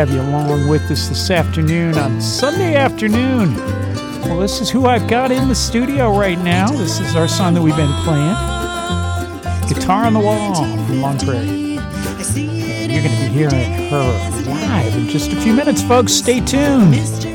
[0.00, 3.54] have you along with us this afternoon on Sunday afternoon.
[4.22, 6.70] Well, this is who I've got in the studio right now.
[6.70, 8.34] This is our song that we've been playing
[9.68, 11.74] Guitar on the Wall from Long Prairie.
[11.74, 16.14] You're going to be hearing her live in just a few minutes, folks.
[16.14, 17.29] Stay tuned.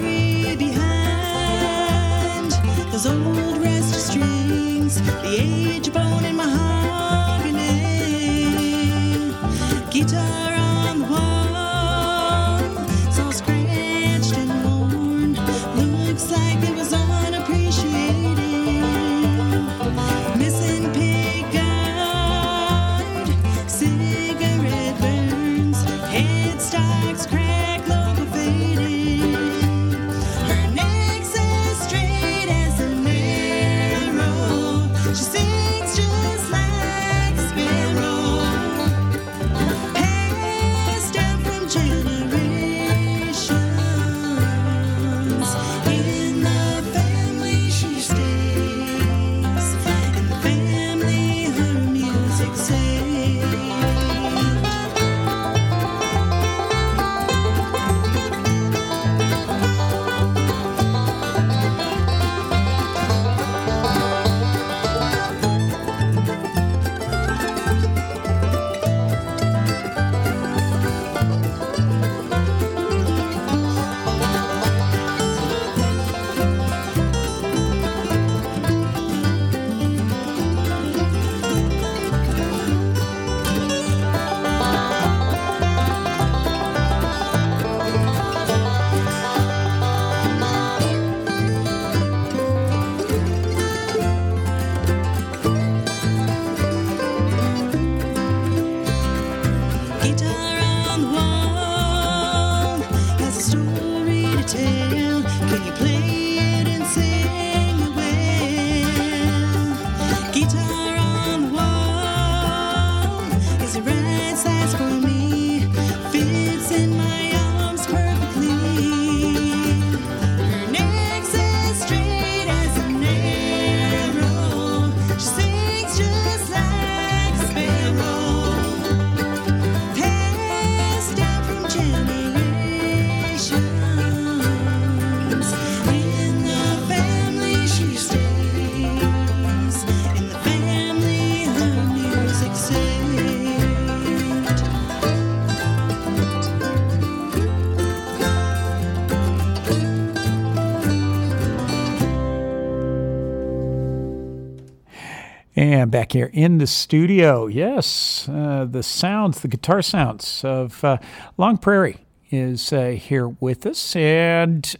[155.95, 160.97] Back here in the studio, yes, uh, the sounds, the guitar sounds of uh,
[161.37, 163.95] Long Prairie is uh, here with us.
[163.95, 164.75] And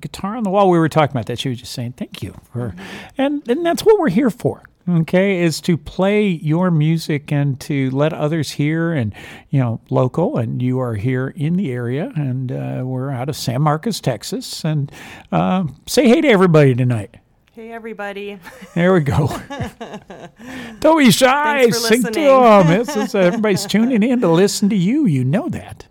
[0.00, 1.38] guitar on the wall, we were talking about that.
[1.38, 2.34] She was just saying, thank you.
[2.52, 2.74] For,
[3.16, 4.64] and, and that's what we're here for.
[4.88, 9.14] Okay, is to play your music and to let others hear, and
[9.50, 13.36] you know, local, and you are here in the area, and uh, we're out of
[13.36, 14.90] San Marcos, Texas, and
[15.30, 17.21] uh, say hey to everybody tonight.
[17.54, 18.38] Hey, everybody.
[18.74, 19.28] There we go.
[20.80, 21.68] Don't be shy.
[21.68, 22.66] Sing to them.
[22.78, 25.04] This is, everybody's tuning in to listen to you.
[25.04, 25.86] You know that.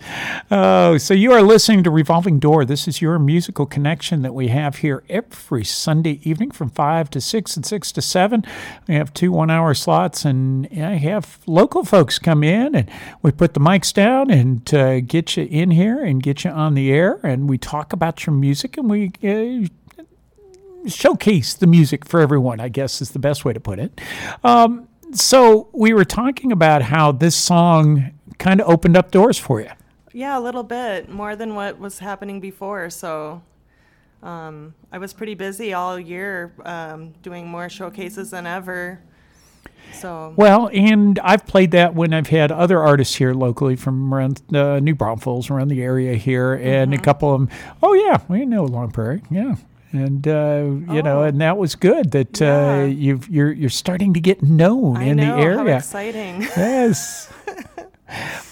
[0.50, 2.66] Uh, so you are listening to Revolving Door.
[2.66, 7.22] This is your musical connection that we have here every Sunday evening from 5 to
[7.22, 8.44] 6 and 6 to 7.
[8.88, 12.90] We have two one hour slots, and I have local folks come in, and
[13.22, 16.74] we put the mics down and uh, get you in here and get you on
[16.74, 19.70] the air, and we talk about your music, and we uh,
[20.88, 24.00] showcase the music for everyone, I guess is the best way to put it.
[24.44, 29.62] Um, so we were talking about how this song kind of opened up doors for
[29.62, 29.70] you.
[30.14, 32.90] Yeah, a little bit more than what was happening before.
[32.90, 33.42] So
[34.24, 39.02] um, I was pretty busy all year um, doing more showcases than ever.
[39.94, 44.42] So well, and I've played that when I've had other artists here locally from around
[44.54, 47.02] uh, New Braunfels, around the area here, and mm-hmm.
[47.02, 47.50] a couple of them.
[47.82, 49.22] Oh yeah, we know Long Prairie.
[49.30, 49.56] Yeah,
[49.92, 51.02] and uh, you oh.
[51.02, 52.82] know, and that was good that uh, yeah.
[52.82, 55.74] uh, you've you're you're starting to get known I in know, the area.
[55.74, 56.42] How exciting!
[56.58, 57.32] Yes.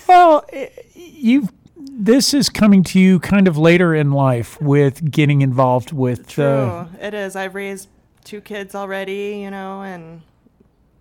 [0.07, 0.45] well,
[0.93, 6.27] you've this is coming to you kind of later in life with getting involved with.
[6.27, 7.35] True, uh, it is.
[7.35, 7.89] I've raised
[8.23, 10.21] two kids already, you know, and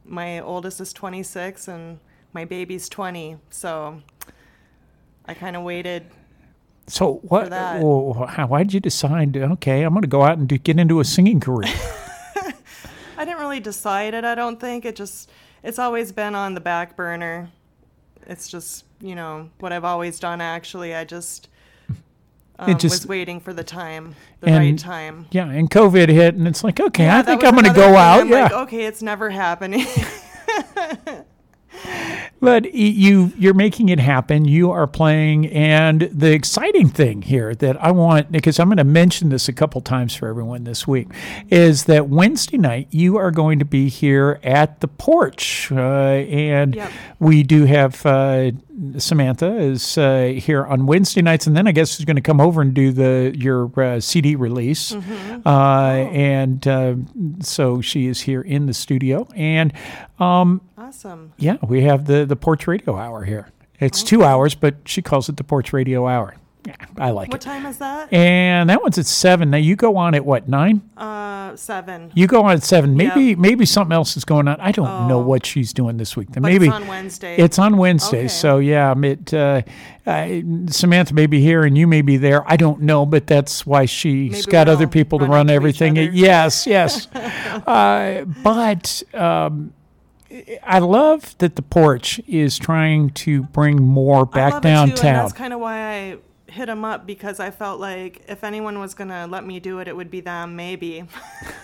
[0.04, 1.98] my oldest is 26 and
[2.32, 3.36] my baby's 20.
[3.50, 4.02] So
[5.26, 6.06] I kind of waited
[6.88, 7.50] so what?
[7.50, 9.36] Well, how, why did you decide?
[9.36, 11.72] Okay, I'm going to go out and do, get into a singing career.
[13.16, 14.24] I didn't really decide it.
[14.24, 15.30] I don't think it just.
[15.62, 17.50] It's always been on the back burner.
[18.26, 20.40] it's just you know what I've always done.
[20.40, 21.48] Actually, I just.
[22.60, 25.26] It Um, just- was waiting for the time, the And- right time.
[25.30, 27.94] Yeah, and COVID hit, and it's like, okay, Yeah, I think I'm going to go
[27.94, 28.20] out.
[28.22, 29.86] I'm yeah, like, okay, it's never happening.
[32.40, 34.44] but you you're making it happen.
[34.44, 38.84] You are playing, and the exciting thing here that I want because I'm going to
[38.84, 41.08] mention this a couple times for everyone this week
[41.50, 46.74] is that Wednesday night you are going to be here at the porch, uh, and
[46.74, 46.92] Yep.
[47.18, 48.04] we do have.
[48.06, 48.52] Uh,
[48.98, 52.40] Samantha is uh, here on Wednesday nights, and then I guess she's going to come
[52.40, 55.46] over and do the your uh, CD release, Mm-hmm.
[55.46, 56.08] uh, Oh.
[56.12, 56.94] and uh,
[57.40, 59.26] so she is here in the studio.
[59.34, 59.72] And
[60.18, 61.32] um, awesome.
[61.38, 63.48] yeah, we have the the Porch Radio Hour here.
[63.80, 66.34] It's two hours, but she calls it the Porch Radio Hour.
[66.66, 67.32] Yeah, I like it.
[67.32, 67.44] What it.
[67.44, 68.12] time is that?
[68.12, 69.48] And that one's at seven.
[69.50, 70.82] Now you go on at what nine?
[70.98, 72.10] Uh, seven.
[72.14, 72.94] You go on at seven.
[72.96, 73.38] Maybe Yep.
[73.38, 74.60] maybe something else is going on.
[74.60, 75.22] I don't know Oh.
[75.26, 76.30] what she's doing this week.
[76.32, 77.36] Then But maybe it's on Wednesday.
[77.36, 78.28] it's on Wednesday, Okay.
[78.28, 79.62] so yeah, um, it, uh,
[80.06, 80.28] uh,
[80.66, 82.42] Samantha may be here and you may be there.
[82.50, 85.40] I don't know, but that's why she's Maybe got we'll other people to run run
[85.50, 85.98] into each everything.
[85.98, 86.10] other.
[86.12, 87.06] Yes, yes.
[87.66, 89.72] uh, but um,
[90.62, 94.74] I love that the porch is trying to bring more I back love It too,
[94.74, 95.06] downtown.
[95.06, 96.16] and that's kind of why I
[96.48, 99.88] hit him up because I felt like if anyone was gonna let me do it,
[99.88, 101.04] it would be them, maybe.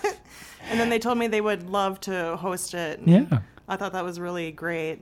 [0.71, 3.01] and then they told me they would love to host it.
[3.05, 3.41] yeah.
[3.67, 5.01] I thought that was really great.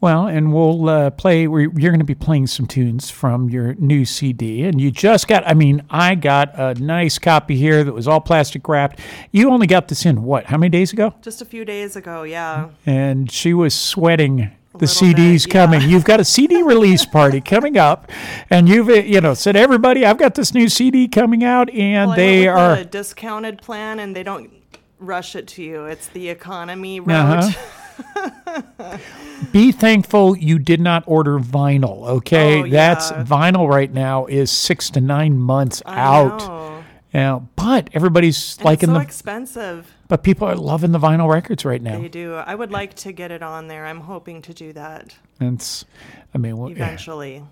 [0.00, 1.42] Well, and we'll uh, play.
[1.42, 5.46] you're going to be playing some tunes from your new CD, and you just got.
[5.46, 9.00] I mean, I got a nice copy here that was all plastic wrapped.
[9.30, 10.46] You only got this in what?
[10.46, 11.14] How many days ago?
[11.20, 12.70] Just a few days ago, yeah.
[12.86, 15.80] and she was sweating the CDs bit, coming.
[15.82, 15.86] yeah.
[15.88, 18.10] You've got a CD release party coming up,
[18.50, 22.16] and you've you know said everybody, I've got this new CD coming out, and Well,
[22.16, 24.50] they are a discounted plan, and they don't
[24.98, 25.84] rush it to you.
[25.86, 27.44] It's the economy route.
[27.44, 28.98] Uh-huh.
[29.52, 32.06] be thankful you did not order vinyl.
[32.08, 33.24] Okay, Oh, that's yeah.
[33.24, 36.38] vinyl right now is six to nine months I out.
[36.40, 36.84] know.
[37.12, 39.94] Yeah, but everybody's And liking it's so the, expensive.
[40.08, 42.00] But people are loving the vinyl records right now.
[42.00, 42.34] They do.
[42.34, 43.86] I would like to get it on there.
[43.86, 45.84] I'm hoping to do that And it's,
[46.34, 47.44] I mean, well, eventually.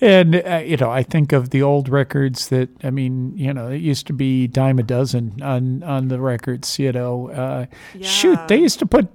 [0.00, 3.68] And uh, you know, I think of the old records that I mean, you know,
[3.68, 6.78] it used to be dime a dozen on on the records.
[6.78, 7.66] You know, uh,
[8.00, 9.08] shoot, they used to put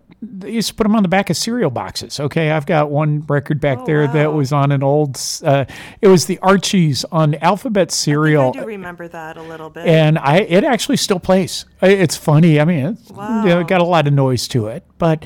[0.45, 2.19] used to put them on the back of cereal boxes.
[2.19, 5.19] Okay, I've got one record back Oh, there that was on an old.
[5.43, 5.65] Uh,
[6.01, 8.49] it was the Archies on alphabet I, cereal.
[8.55, 9.85] I do remember that a little bit.
[9.87, 11.65] and I, it actually still plays.
[11.81, 12.59] It's funny.
[12.59, 15.25] I mean, it's, you know, it got a lot of noise to it, but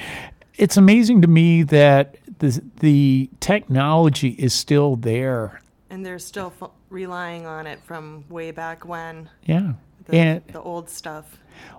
[0.55, 5.59] it's amazing to me that the the technology is still there.
[5.89, 9.29] and they're still f- relying on it from way back when.
[9.43, 9.73] Yeah.
[10.05, 11.37] The, and the old stuff.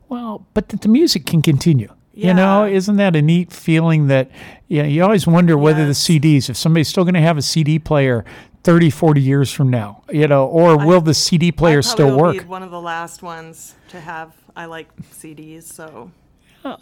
[0.09, 1.95] well, but that the music can continue.
[2.17, 4.31] You know, isn't that a neat feeling that
[4.69, 7.43] you know, you always wonder whether the CDs, if somebody's still going to have a
[7.43, 8.25] CD player
[8.65, 12.43] 30, 40 years from now, you know, or will the CD player I still work?
[12.49, 14.33] One of the last ones to have.
[14.57, 16.11] I like CDs, so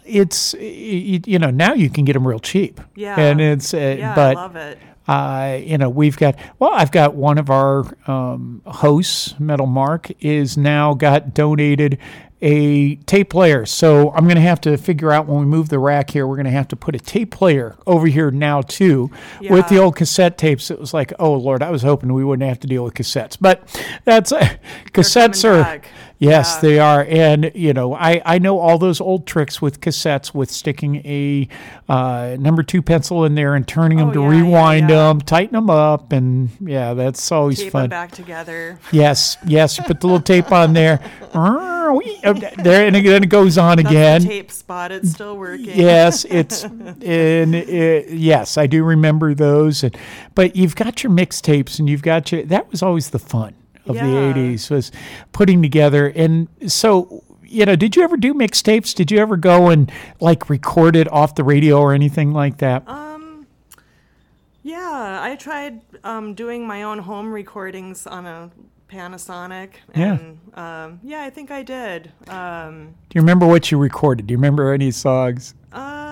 [0.05, 2.79] It's, you know, now you can get them real cheap.
[2.95, 3.19] Yeah.
[3.19, 4.79] And it's, uh, yeah, but I love it.
[5.07, 10.09] uh, you know, we've got, well, I've got one of our um, hosts, Metal Mark,
[10.21, 11.99] is now got donated
[12.41, 13.65] a tape player.
[13.65, 16.35] So I'm going to have to figure out when we move the rack here, we're
[16.35, 19.09] going to have to put a tape player over here now, too,
[19.41, 20.69] with the old cassette tapes.
[20.69, 23.37] It was like, oh, Lord, I was hoping we wouldn't have to deal with cassettes.
[23.39, 23.63] But
[24.03, 24.55] that's, uh,
[24.91, 25.61] cassettes are.
[25.63, 25.89] back.
[26.17, 26.61] Yes, Yeah.
[26.61, 30.49] they are, and you know, I, I know all those old tricks with cassettes, with
[30.49, 31.47] sticking a
[31.89, 34.95] uh, number two pencil in there and turning them Oh, to yeah, rewind yeah.
[34.95, 37.81] them, tighten them up, and yeah, that's always Tape fun.
[37.83, 38.79] them back together.
[38.91, 40.99] Yes, yes, you put the little tape on there,
[41.33, 44.21] there, and then it goes on That's again.
[44.23, 44.91] tape spot.
[44.91, 45.65] It's still working.
[45.77, 49.83] Yes, it's and uh, yes, I do remember those.
[49.83, 49.95] And,
[50.33, 52.43] but you've got your mixtapes, and you've got your.
[52.43, 53.53] That was always the fun
[53.87, 54.91] of the '80s was
[55.31, 56.07] putting together.
[56.07, 58.93] And so, you know, did you ever do mixtapes?
[58.93, 62.87] Did you ever go and like record it off the radio or anything like that?
[62.87, 63.47] Um,
[64.63, 68.51] yeah, I tried um, doing my own home recordings on a
[68.89, 69.71] Panasonic.
[69.95, 70.17] Yeah.
[70.53, 72.11] Um, yeah, I think I did.
[72.27, 74.27] Um, do you remember what you recorded?
[74.27, 75.53] Do you remember any songs?
[75.73, 76.04] uh,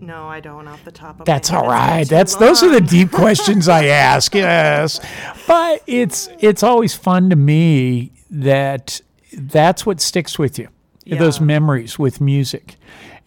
[0.00, 1.64] no, I don't off the top of That's my head.
[1.64, 2.08] all right.
[2.08, 4.34] That's those are the deep questions I ask.
[4.34, 5.00] Yes,
[5.46, 9.00] but it's it's always fun to me that
[9.32, 10.68] that's what sticks with you.
[11.06, 12.76] Those memories with music,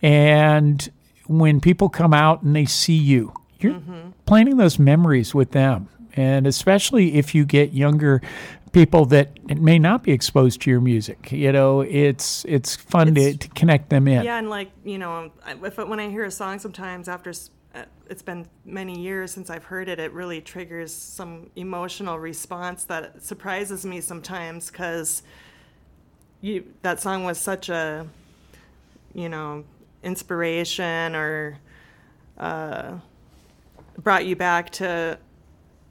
[0.01, 0.89] and
[1.27, 4.09] when people come out and they see you, you're Mm-hmm.
[4.25, 8.21] planting those memories with them, and especially if you get younger
[8.71, 11.31] people that may not be exposed to your music.
[11.31, 14.23] You know, it's it's fun to, It's- to connect them in.
[14.23, 15.31] Yeah, and like you know,
[15.63, 17.31] if when I hear a song, sometimes after
[17.73, 22.83] uh, it's been many years since I've heard it, it really triggers some emotional response
[22.85, 25.23] that surprises me sometimes because
[26.41, 28.07] you that song was such a
[29.13, 29.63] you know
[30.03, 31.57] inspiration or
[32.37, 32.93] uh,
[33.97, 35.17] brought you back to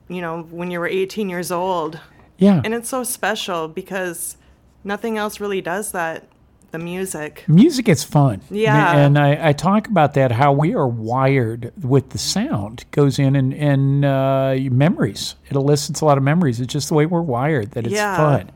[0.09, 2.01] you know when you were 18 years old
[2.41, 2.61] Yeah.
[2.65, 4.37] and it's so special because
[4.83, 6.25] nothing else really does that
[6.73, 8.41] the music Music is fun.
[8.49, 8.97] Yeah.
[8.97, 13.35] And I, I talk about that, how we are wired with the sound goes in
[13.37, 15.35] and, and uh, memories.
[15.49, 16.61] It elicits a lot of memories.
[16.61, 18.17] It's just the way we're wired that it's Yeah.
[18.17, 18.51] fun.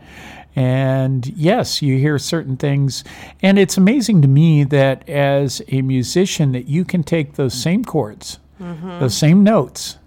[0.56, 3.02] And yes, you hear certain things.
[3.42, 7.84] And it's amazing to me that as a musician that you can take those same
[7.84, 9.00] chords, Mm-hmm.
[9.00, 9.98] those same notes,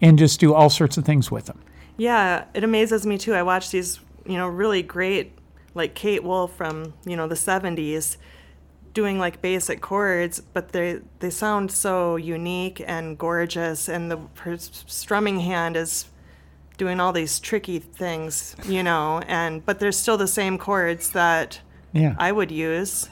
[0.00, 1.58] and just do all sorts of things with them.
[1.98, 3.34] Yeah, it amazes me too.
[3.34, 5.32] I watch these, you know, really great,
[5.74, 8.16] like Kate Wolf from, you know, the 70s
[8.94, 14.56] doing like basic chords, but they they sound so unique and gorgeous and the her
[14.58, 16.06] strumming hand is
[16.78, 21.60] doing all these tricky things, you know, and but there's still the same chords that
[21.92, 22.14] Yeah.
[22.18, 23.08] I would use.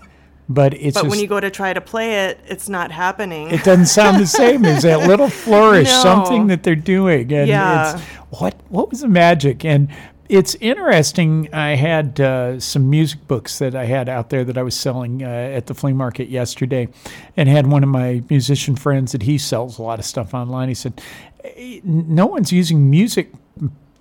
[0.49, 3.51] But it's But just, when you go to try to play it, it's not happening.
[3.51, 4.63] it doesn't sound the same.
[4.63, 6.03] There's that little flourish, No.
[6.03, 7.95] something that they're doing, and Yeah.
[7.95, 8.03] it's
[8.41, 9.65] what what was the magic?
[9.65, 9.89] And
[10.29, 11.49] it's interesting.
[11.53, 15.23] I had uh, some music books that I had out there that I was selling
[15.23, 16.89] uh, at the flea market yesterday,
[17.37, 20.67] and had one of my musician friends that he sells a lot of stuff online.
[20.69, 21.01] He said,
[21.45, 23.33] "Eh, "No one's using music."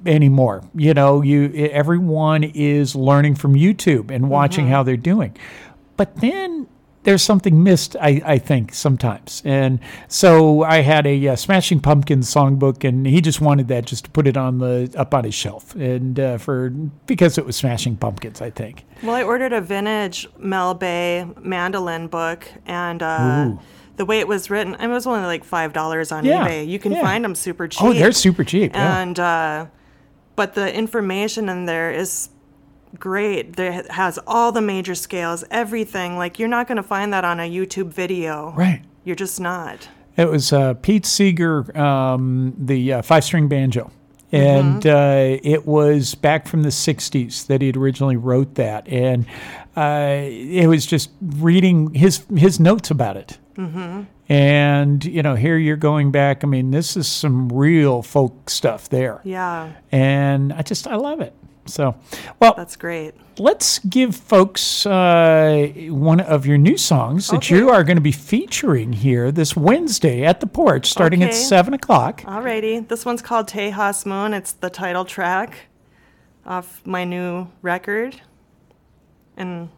[0.05, 5.35] anymore you know you everyone is learning from youtube and watching how they're doing
[5.97, 6.67] but then
[7.05, 9.41] there's something missed, I, I think, sometimes.
[9.45, 14.05] And so I had a uh, Smashing Pumpkins songbook, and he just wanted that just
[14.05, 16.71] to put it on the up on his shelf, and uh, for
[17.05, 18.83] because it was Smashing Pumpkins, I think.
[19.03, 23.51] Well, I ordered a vintage Mel Bay mandolin book, and uh,
[23.97, 26.67] the way it was written, it was only like five dollars on Yeah, eBay.
[26.67, 27.01] You can yeah.
[27.01, 27.83] find them super cheap.
[27.83, 28.73] Oh, they're super cheap.
[28.73, 29.01] Yeah.
[29.01, 29.67] And uh,
[30.35, 32.29] but the information in there is
[32.95, 33.55] great.
[33.55, 36.17] There has all the major scales, everything.
[36.17, 38.53] Like you're not going to find that on a YouTube video.
[38.55, 38.81] Right.
[39.03, 39.87] You're just not.
[40.17, 43.91] It was uh, Pete Seeger, um, the uh, five string banjo.
[44.31, 48.87] And uh, it was back from the 60s that he had originally wrote that.
[48.87, 49.25] And
[49.77, 53.37] uh, it was just reading his, his notes about it.
[53.55, 54.03] Mm-hmm.
[54.27, 56.43] And, you know, here you're going back.
[56.43, 59.21] I mean, this is some real folk stuff there.
[59.23, 61.33] Yeah, And I just, I love it.
[61.65, 61.95] So,
[62.39, 63.15] well, that's great.
[63.39, 68.11] let's give folks uh, one of your new songs that you are going to be
[68.11, 72.21] featuring here this Wednesday at the porch starting at 7 o'clock.
[72.21, 74.33] Alrighty, this one's called Tejas Moon.
[74.33, 75.57] It's the title track
[76.45, 78.21] off my new record.
[79.37, 79.69] And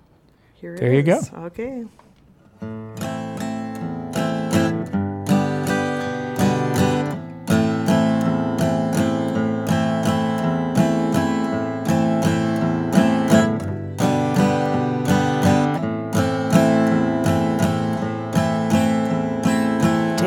[0.56, 0.80] here it is.
[0.82, 1.22] There you go.
[1.46, 1.86] Okay.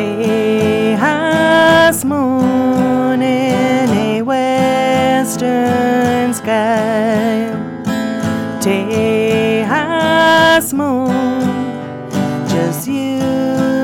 [0.00, 7.52] Tejas moon in a western sky.
[8.62, 11.50] Tejas moon,
[12.48, 13.20] just you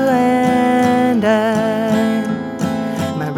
[0.09, 2.25] and I.
[3.15, 3.29] My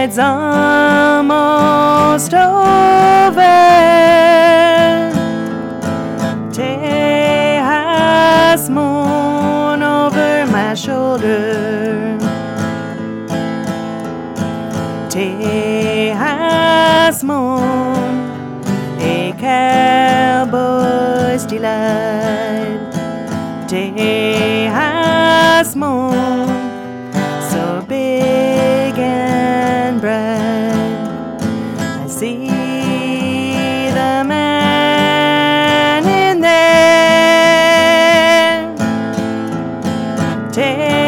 [0.00, 2.67] ride's almost over.
[40.58, 41.07] Tejas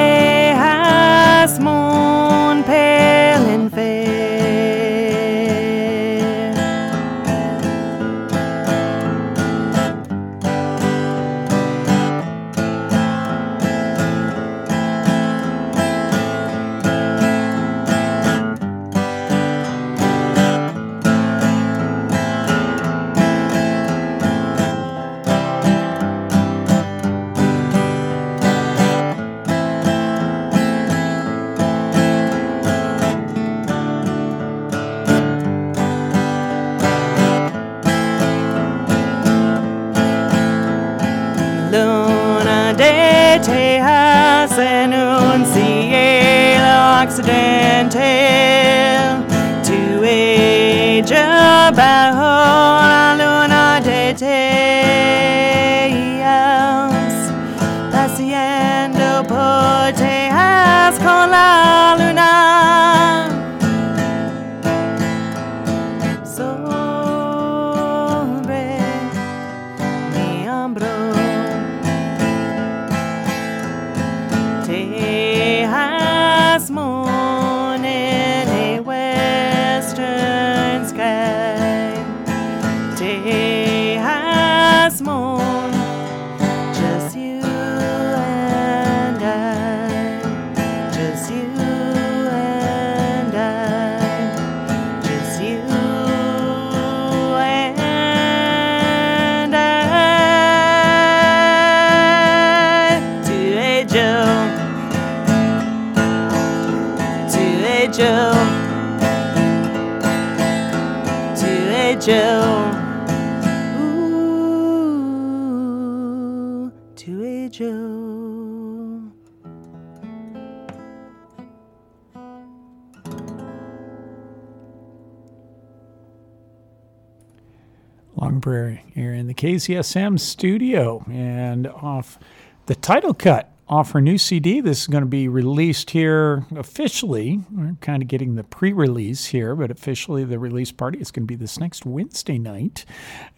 [129.61, 132.19] KZSM studio and off
[132.65, 134.61] the title cut off her new CD.
[134.61, 137.41] This is going to be released here officially.
[137.53, 141.25] We're kind of getting the pre release here, but officially the release party is going
[141.25, 142.87] to be this next Wednesday night.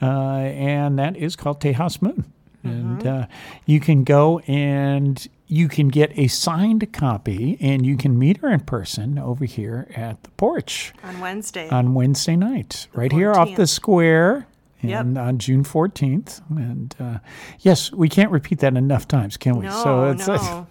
[0.01, 2.33] Uh, and that is called Tejas Moon.
[2.65, 2.69] Mm-hmm.
[2.69, 3.27] And uh,
[3.67, 8.49] you can go and you can get a signed copy and you can meet her
[8.49, 11.69] in person over here at the porch on Wednesday.
[11.69, 13.17] On Wednesday night, right 14th.
[13.17, 14.47] here off the square
[14.83, 15.25] and yep.
[15.25, 16.41] on June 14th.
[16.51, 17.19] And uh,
[17.61, 19.67] yes, we can't repeat that enough times, can we?
[19.67, 20.67] No, so it's no.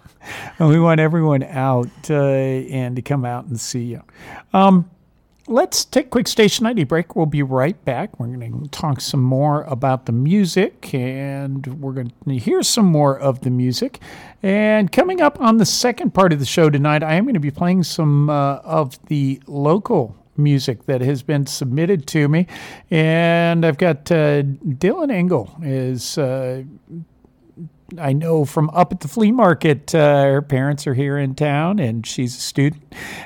[0.68, 4.04] we want everyone out uh, and to come out and see you.
[4.54, 4.90] Um,
[5.48, 7.16] let's take a quick station ID break.
[7.16, 8.20] We'll be right back.
[8.20, 12.86] We're going to talk some more about the music and we're going to hear some
[12.86, 14.00] more of the music.
[14.44, 17.40] And coming up on the second part of the show tonight, I am going to
[17.40, 22.48] be playing some uh, of the local music that has been submitted to me.
[22.90, 26.18] And I've got uh, Dylan Engle is.
[26.18, 26.64] Uh,
[27.98, 31.80] I know from up at the flea market, uh, her parents are here in town
[31.80, 32.84] and she's a student.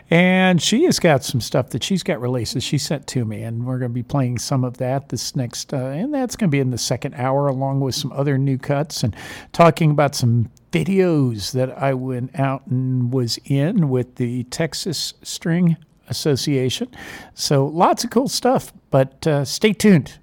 [0.09, 3.43] And she has got some stuff that she's got releases she sent to me.
[3.43, 6.49] And we're going to be playing some of that this next, uh, and that's going
[6.49, 9.15] to be in the second hour, along with some other new cuts and
[9.51, 15.77] talking about some videos that I went out and was in with the Texas String
[16.07, 16.89] Association.
[17.33, 20.19] So lots of cool stuff, but uh, stay tuned.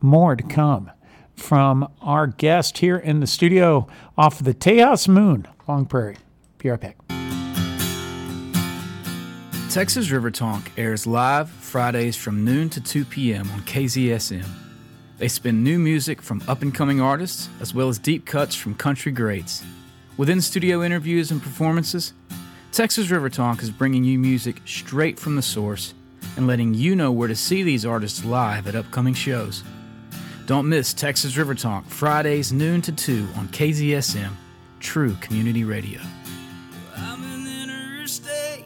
[0.00, 0.90] More to come
[1.34, 3.86] from our guest here in the studio
[4.16, 6.16] off of the Tejas Moon, Long Prairie.
[6.58, 6.96] Back.
[9.70, 13.48] Texas River Tonk airs live Fridays from noon to 2 p.m.
[13.52, 14.46] on KZSM.
[15.18, 18.74] They spin new music from up and coming artists as well as deep cuts from
[18.74, 19.62] country greats.
[20.16, 22.12] Within studio interviews and performances,
[22.72, 25.94] Texas River Tonk is bringing you music straight from the source
[26.36, 29.64] and letting you know where to see these artists live at upcoming shows.
[30.46, 34.30] Don't miss Texas River Tonk Fridays noon to 2 on KZSM,
[34.80, 36.00] True Community Radio.
[36.96, 38.64] I'm an interstate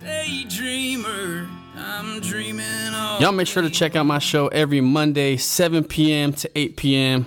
[0.00, 1.48] daydreamer.
[1.76, 2.64] I'm dreaming
[3.20, 6.32] Y'all make sure to check out my show every Monday, 7 p.m.
[6.34, 7.26] to 8 p.m.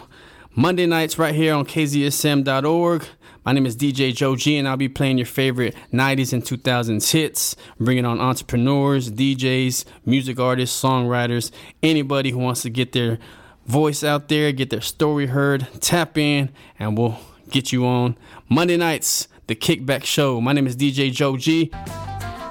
[0.56, 3.06] Monday nights right here on kzsm.org.
[3.44, 7.12] My name is DJ Joe G, and I'll be playing your favorite 90s and 2000s
[7.12, 11.50] hits, bringing on entrepreneurs, DJs, music artists, songwriters,
[11.82, 13.18] anybody who wants to get their
[13.66, 15.68] voice out there, get their story heard.
[15.80, 17.18] Tap in, and we'll
[17.50, 18.16] get you on
[18.48, 20.40] Monday nights, the Kickback Show.
[20.40, 21.72] My name is DJ Joe G.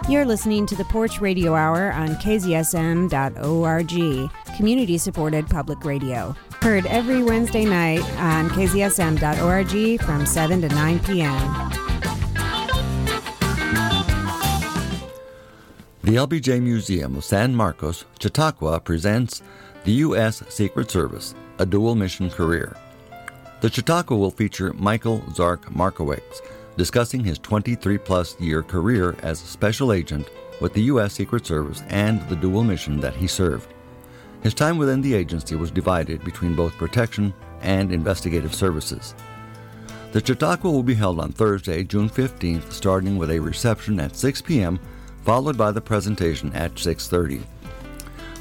[0.09, 3.11] You're listening to the Porch Radio Hour on KZSM.org,
[4.57, 6.35] community supported public radio.
[6.63, 11.71] Heard every Wednesday night on KZSM.org from 7 to 9 p.m.
[16.03, 19.43] The LBJ Museum of San Marcos, Chautauqua presents
[19.85, 20.43] the U.S.
[20.51, 22.77] Secret Service, a dual mission career.
[23.63, 26.43] The Chautauqua will feature Michael Zark Markowitz
[26.77, 30.29] discussing his 23 plus year career as a special agent
[30.61, 31.15] with the U.S.
[31.15, 33.73] Secret Service and the dual mission that he served.
[34.43, 39.15] His time within the agency was divided between both protection and investigative services.
[40.13, 44.41] The Chautauqua will be held on Thursday, June 15th, starting with a reception at 6
[44.43, 44.81] p.m.,
[45.25, 47.43] followed by the presentation at 6:30.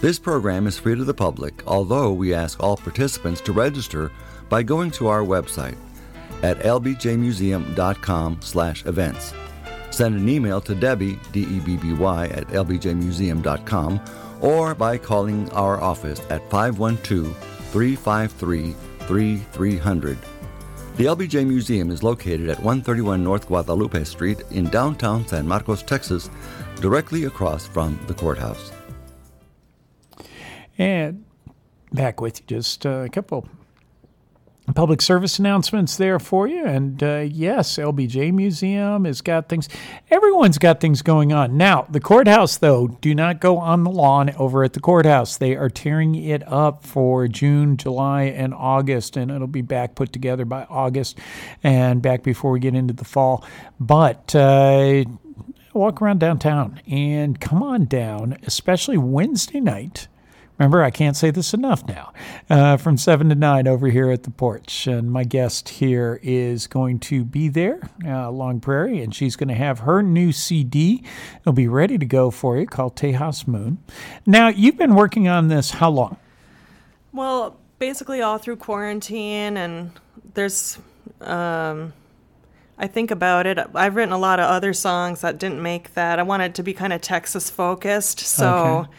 [0.01, 4.09] This program is free to the public, although we ask all participants to register
[4.47, 5.75] by going to our website
[6.41, 9.33] at lbjmuseum.com/events.
[9.91, 13.99] Send an email to Debbie, D E B B Y, at lbjmuseum.com
[14.41, 17.35] or by calling our office at 512
[17.71, 18.73] 353
[19.07, 20.17] 3300.
[20.97, 26.29] The LBJ Museum is located at 131 North Guadalupe Street in downtown San Marcos, Texas,
[26.81, 28.71] directly across from the courthouse.
[30.77, 31.23] And
[31.93, 33.47] back with you just a couple
[34.73, 36.65] public service announcements there for you.
[36.65, 39.69] And uh, yes, LBJ Museum has got things.
[40.09, 41.57] Everyone's got things going on.
[41.57, 45.37] Now, the courthouse, though, do not go on the lawn over at the courthouse.
[45.37, 50.13] They are tearing it up for June, July, and August, and it'll be back put
[50.13, 51.17] together by August
[51.63, 53.43] and back before we get into the fall.
[53.79, 55.05] But, uh,
[55.73, 60.07] walk around downtown and come on down, especially Wednesday night
[60.59, 62.11] Remember, I can't say this enough now.
[62.49, 64.87] Uh, from 7 to 9 over here at the porch.
[64.87, 69.47] And my guest here is going to be there, uh, Long Prairie, and she's going
[69.47, 71.01] to have her new CD.
[71.39, 73.77] It'll be ready to go for you called Tejas Moon.
[74.25, 76.17] Now, you've been working on this how long?
[77.13, 79.91] Well, basically all through quarantine, and
[80.33, 80.77] there's.
[81.21, 81.93] Um,
[82.77, 83.59] I think about it.
[83.75, 86.17] I've written a lot of other songs that didn't make that.
[86.17, 88.89] I wanted to be kind of Texas focused, so okay.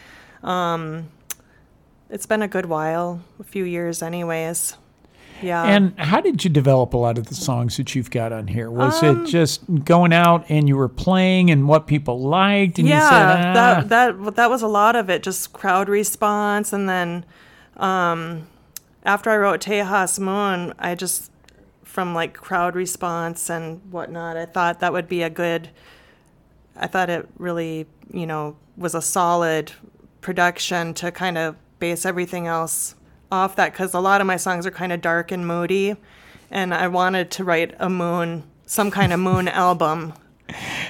[0.43, 1.07] um,
[2.11, 4.77] it's been a good while, a few years, anyways.
[5.41, 5.63] Yeah.
[5.63, 8.69] And how did you develop a lot of the songs that you've got on here?
[8.69, 12.87] Was um, it just going out and you were playing and what people liked, and
[12.87, 13.53] yeah, you said, ah.
[13.53, 17.25] that that that was a lot of it, just crowd response, and then
[17.77, 18.47] um,
[19.03, 21.31] after I wrote Tejas Moon, I just
[21.83, 25.69] from like crowd response and whatnot, I thought that would be a good.
[26.75, 29.71] I thought it really, you know, was a solid
[30.21, 32.95] production to kind of base everything else
[33.29, 35.97] off that because a lot of my songs are kind of dark and moody,
[36.49, 40.13] and I wanted to write a moon, some kind of moon album.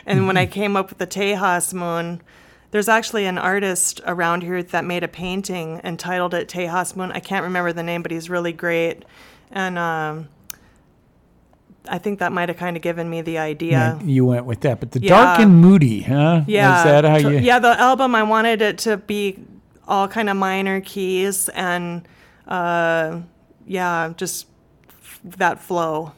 [0.06, 2.22] And when I came up with the Tejas Moon,
[2.72, 7.12] there's actually an artist around here that made a painting and titled it Tejas Moon.
[7.12, 9.06] I can't remember the name, but he's really great.
[9.52, 10.30] And um,
[11.88, 13.72] I think that might have kind of given me the idea.
[13.72, 15.10] Yeah, you went with that, but the yeah.
[15.10, 16.44] dark and moody, huh?
[16.48, 16.80] Yeah.
[16.80, 17.38] Is that how you?
[17.38, 19.38] Yeah, the album I wanted it to be
[19.88, 22.08] all kind of minor keys and
[22.48, 23.22] uh,
[23.66, 24.48] yeah, just
[25.24, 26.14] that flow.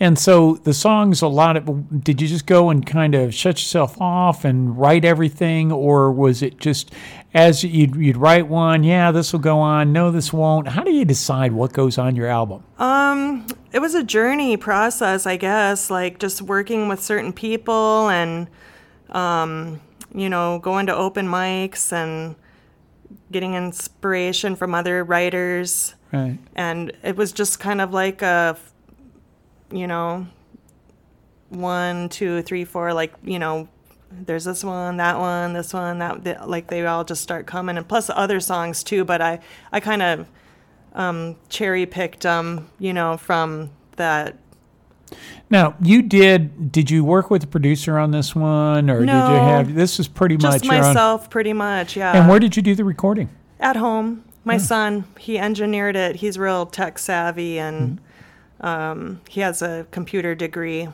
[0.00, 3.58] And so the songs, a lot of, did you just go and kind of shut
[3.58, 6.92] yourself off and write everything, or was it just
[7.32, 10.68] as you'd, you'd write one, yeah, this will go on, no, this won't?
[10.68, 12.64] How do you decide what goes on your album?
[12.78, 18.48] Um, it was a journey process, I guess, like just working with certain people and,
[19.10, 19.80] um,
[20.12, 22.34] you know, going to open mics and
[23.34, 25.94] getting inspiration from other writers.
[26.12, 26.38] Right.
[26.54, 28.56] And it was just kind of like a,
[29.72, 30.28] you know,
[31.48, 33.68] one, two, three, four, like, you know,
[34.10, 37.76] there's this one, that one, this one, that, like they all just start coming.
[37.76, 39.40] And plus other songs too, but I,
[39.72, 40.28] I kind of
[40.92, 44.36] um, cherry picked them, you know, from that
[45.50, 46.72] now, you did.
[46.72, 49.74] Did you work with the producer on this one, or no, did you have?
[49.74, 51.96] This is pretty just much myself, pretty much.
[51.96, 52.16] Yeah.
[52.16, 53.28] And where did you do the recording?
[53.60, 54.24] At home.
[54.46, 56.16] My son, he engineered it.
[56.16, 57.98] He's real tech savvy, and
[58.60, 58.66] mm-hmm.
[58.66, 60.88] um, he has a computer degree.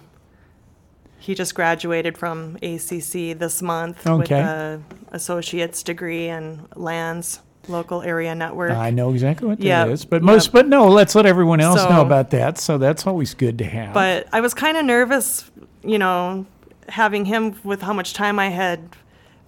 [1.19, 4.19] He just graduated from ACC this month okay.
[4.19, 8.73] with a associate's degree in LANs local area network.
[8.73, 9.89] I know exactly what that yep.
[9.89, 10.53] is, but most, yep.
[10.53, 12.59] but no, let's let everyone else so, know about that.
[12.59, 13.95] So that's always good to have.
[13.95, 15.51] But I was kind of nervous,
[15.83, 16.47] you know,
[16.89, 18.97] having him with how much time I had.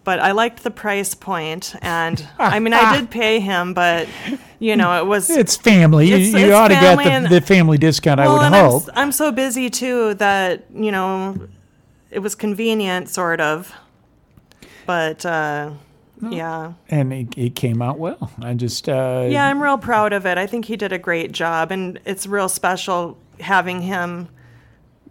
[0.05, 4.09] But I liked the price point, and I mean, I did pay him, but
[4.59, 6.11] you know, it was it's family.
[6.11, 8.19] It's, you, you ought to get the, the, family discount.
[8.19, 8.83] Well, I would hope.
[8.95, 11.49] I'm, I'm so busy too that you know,
[12.11, 13.73] it was convenient, sort of.
[14.85, 15.71] But uh,
[16.31, 16.75] yeah.
[16.89, 18.31] And it, it, came out well.
[18.41, 18.89] I just.
[18.89, 20.39] Uh, yeah, I'm real proud of it.
[20.39, 24.29] I think he did a great job, and it's real special having him.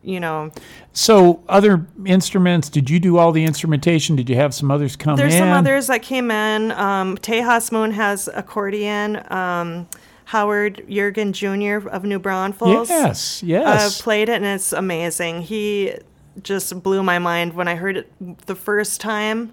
[0.04, 0.52] You know.
[0.94, 2.70] So, other instruments?
[2.70, 4.16] Did you do all the instrumentation?
[4.16, 5.40] Did you have some others come There's in?
[5.40, 6.72] There's some others that came in.
[6.72, 9.22] Um, Tejas Moon has accordion.
[9.32, 9.88] Um,
[10.26, 11.90] Howard Jurgen Jr.
[11.90, 12.90] of New Braunfels.
[12.90, 14.00] Yes, yes.
[14.00, 15.42] Uh, played it, and it's amazing.
[15.42, 15.94] He
[16.42, 19.52] just blew my mind when I heard it the first time.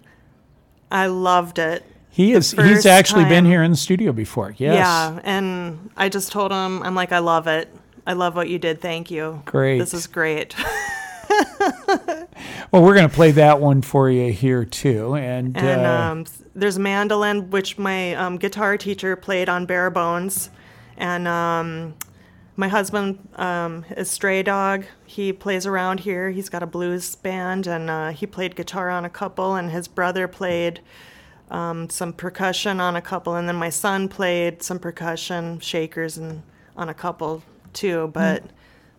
[0.91, 1.85] I loved it.
[2.11, 2.53] He is.
[2.53, 3.31] He's actually time.
[3.31, 4.55] been here in the studio before.
[4.57, 4.75] Yes.
[4.75, 7.73] Yeah, and I just told him, I'm like, I love it.
[8.07, 8.81] I love what you did.
[8.81, 9.43] Thank you.
[9.45, 9.79] Great.
[9.79, 10.57] This is great.
[12.71, 16.25] well, we're going to play that one for you here too, and, and uh, um,
[16.55, 20.51] there's mandolin, which my um, guitar teacher played on Bare Bones,
[20.97, 21.95] and um,
[22.59, 24.85] my husband um, is Stray Dog.
[25.07, 26.31] He plays around here.
[26.31, 29.87] He's got a blues band, and uh, he played guitar on a couple, and his
[29.87, 30.81] brother played
[31.53, 36.43] um, some percussion on a couple, and then my son played some percussion, shakers, and
[36.77, 38.11] on a couple too.
[38.13, 38.51] But mm.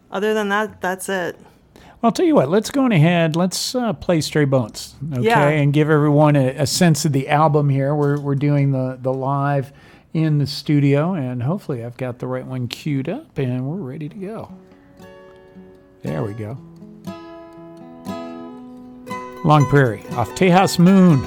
[0.10, 1.38] other than that, that's it.
[1.76, 2.48] Well I'll tell you what.
[2.48, 3.36] Let's go on ahead.
[3.36, 5.50] Let's uh, play Stray Bones, okay, yeah.
[5.50, 7.94] and give everyone a, a, sense of the album here.
[7.94, 9.74] We're we're doing the the live
[10.14, 14.10] in the studio, and hopefully I've got the right one queued up, and we're ready
[14.10, 14.52] to go.
[16.04, 16.58] There we go.
[19.46, 21.26] Long Prairie off Tejas Moon.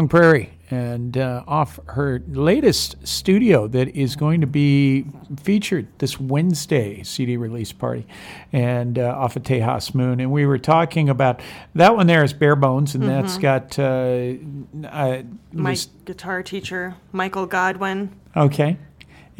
[0.00, 5.04] Long Prairie, and uh, off her latest studio that is going to be
[5.42, 8.06] featured this Wednesday CD release party,
[8.50, 10.18] and uh, off of Tejas Moon.
[10.18, 11.42] And we were talking about
[11.74, 14.36] that one there is Bare Bones, and that's got uh,
[14.84, 18.18] uh, My guitar teacher, Michael Godwin.
[18.34, 18.78] Okay.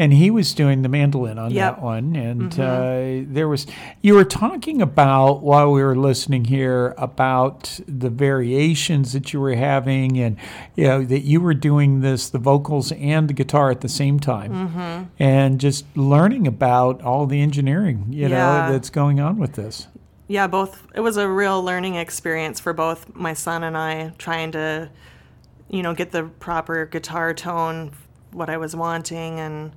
[0.00, 1.76] And he was doing the mandolin on Yep.
[1.76, 2.16] that one.
[2.16, 3.66] And uh, there was,
[4.00, 9.54] you were talking about while we were listening here about the variations that you were
[9.56, 10.38] having and,
[10.74, 14.18] you know, that you were doing this, the vocals and the guitar at the same
[14.18, 15.10] time.
[15.18, 19.86] And just learning about all the engineering, you know, that's going on with this.
[20.28, 20.86] Yeah, both.
[20.94, 24.88] It was a real learning experience for both my son and I, trying to,
[25.68, 27.92] you know, get the proper guitar tone,
[28.32, 29.72] what I was wanting, and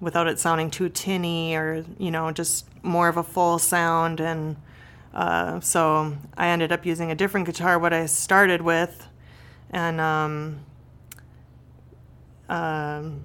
[0.00, 4.20] without it sounding too tinny or you know just more of a full sound.
[4.20, 4.56] And
[5.14, 9.08] uh, so I ended up using a different guitar, what I started with,
[9.70, 10.60] and um,
[12.48, 13.24] um,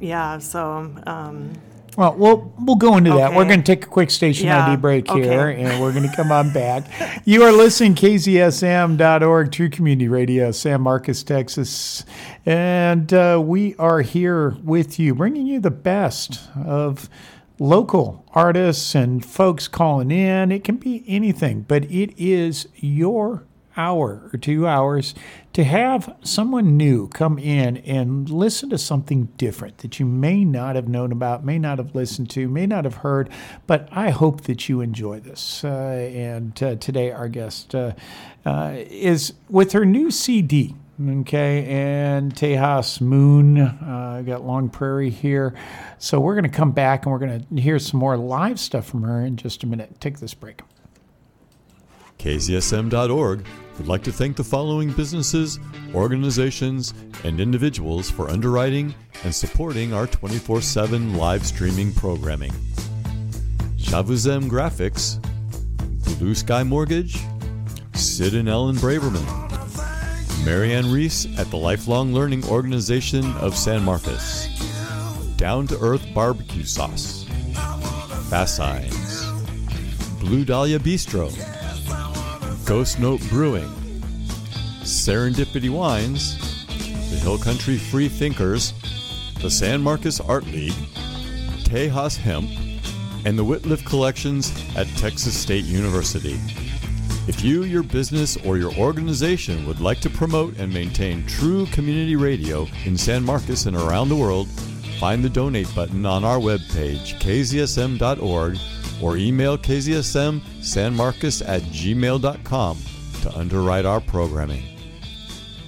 [0.00, 0.38] yeah.
[0.38, 1.52] So um,
[1.96, 3.34] Well, we'll we'll go into that.
[3.34, 6.14] We're going to take a quick station Yeah, ID break here, and we're going to
[6.14, 6.84] come on back.
[7.24, 12.04] You are listening KZSM.org, True Community Radio, San Marcos, Texas,
[12.46, 17.08] and uh, we are here with you, bringing you the best of
[17.58, 20.52] local artists and folks calling in.
[20.52, 23.44] It can be anything, but it is your
[23.78, 25.14] hour or two hours
[25.54, 30.76] to have someone new come in and listen to something different that you may not
[30.76, 33.30] have known about, may not have listened to, may not have heard,
[33.66, 35.64] but I hope that you enjoy this.
[35.64, 37.94] Uh, and uh, today, our guest uh,
[38.44, 40.74] uh, is with her new CD.
[41.00, 45.54] Okay, and Tejas Moon, uh, got Long Prairie here.
[45.98, 48.86] So we're going to come back and we're going to hear some more live stuff
[48.86, 50.00] from her in just a minute.
[50.00, 50.62] Take this break.
[52.18, 53.44] KZSM.org
[53.78, 55.60] would like to thank the following businesses,
[55.94, 62.52] organizations, and individuals for underwriting and supporting our 24 7 live streaming programming.
[63.76, 65.18] Shavuzem Graphics,
[66.18, 67.18] Blue Sky Mortgage,
[67.94, 69.24] Sid and Ellen Braverman,
[70.44, 74.48] Marianne Reese at the Lifelong Learning Organization of San Marcos,
[75.36, 77.24] Down to Earth Barbecue Sauce,
[78.28, 79.24] Fast Signs,
[80.20, 81.30] Blue Dahlia Bistro,
[82.68, 83.70] Ghost Note Brewing,
[84.82, 86.36] Serendipity Wines,
[87.10, 88.74] the Hill Country Free Thinkers,
[89.40, 90.74] the San Marcos Art League,
[91.64, 92.50] Tejas Hemp,
[93.24, 96.38] and the Wittliff Collections at Texas State University.
[97.26, 102.16] If you, your business, or your organization would like to promote and maintain true community
[102.16, 104.46] radio in San Marcos and around the world,
[105.00, 108.58] find the donate button on our webpage, kzsm.org,
[109.02, 112.78] or email kzsmsanmarcos at gmail.com
[113.22, 114.62] to underwrite our programming.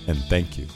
[0.07, 0.67] And thank you.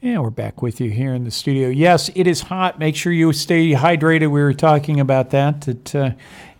[0.00, 1.68] And we're back with you here in the studio.
[1.68, 2.78] Yes, it is hot.
[2.78, 4.30] Make sure you stay hydrated.
[4.30, 5.62] We were talking about that.
[5.62, 6.10] That uh,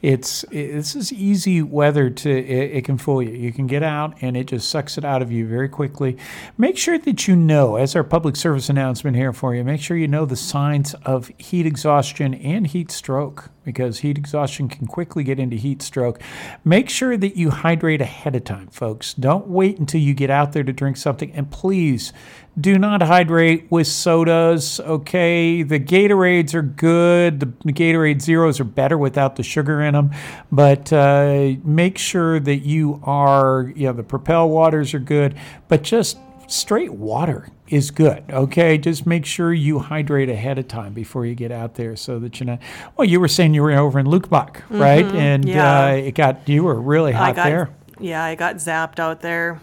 [0.03, 3.33] it's it, this is easy weather to it, it can fool you.
[3.33, 6.17] You can get out and it just sucks it out of you very quickly.
[6.57, 9.97] Make sure that you know, as our public service announcement here for you, make sure
[9.97, 15.23] you know the signs of heat exhaustion and heat stroke because heat exhaustion can quickly
[15.23, 16.23] get into heat stroke.
[16.65, 19.13] Make sure that you hydrate ahead of time, folks.
[19.13, 21.31] Don't wait until you get out there to drink something.
[21.33, 22.15] And please
[22.59, 25.63] do not hydrate with sodas, okay?
[25.63, 27.41] The Gatorades are good.
[27.41, 30.11] The Gatorade Zeros are better without the sugar them.
[30.51, 35.37] But uh, make sure that you are, you know, the Propel waters are good,
[35.69, 38.25] but just straight water is good.
[38.31, 42.19] Okay, just make sure you hydrate ahead of time before you get out there, so
[42.19, 42.61] that you're not.
[42.97, 45.05] Well, you were saying you were over in Luckenbach, right?
[45.05, 45.85] And yeah.
[45.85, 47.71] uh, it got you were really I hot got there.
[48.01, 49.61] yeah, I got zapped out there.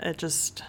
[0.00, 0.62] It just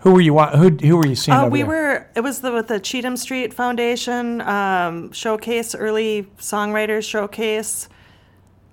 [0.00, 0.34] Who were you?
[0.34, 1.36] wa- Who who were you seeing?
[1.36, 1.66] Uh, over we there?
[1.68, 2.06] were.
[2.14, 7.88] It was the with the Cheatham Street Foundation um, showcase, early songwriters showcase.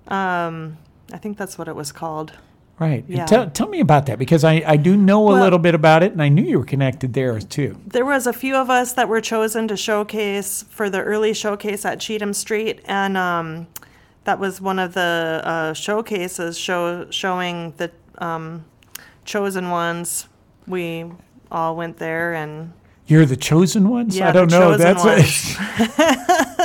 [0.08, 0.78] Um,
[1.12, 2.32] I think that's what it was called.
[2.80, 3.04] right.
[3.08, 3.26] And yeah.
[3.26, 6.04] Tell, tell me about that because I, I do know a Well- little bit about
[6.04, 7.78] it, and I knew you were connected there too.
[7.88, 11.84] There was a few of us that were chosen to showcase for the early showcase
[11.86, 13.68] at Cheatham Street, and um,
[14.24, 18.64] that was one of the uh, showcases show showing the um,
[19.26, 20.28] chosen ones.
[20.68, 21.06] We
[21.52, 22.74] all went there and
[23.08, 24.18] You're the chosen ones.
[24.18, 24.78] Yeah, I don't the know.
[24.78, 25.04] That's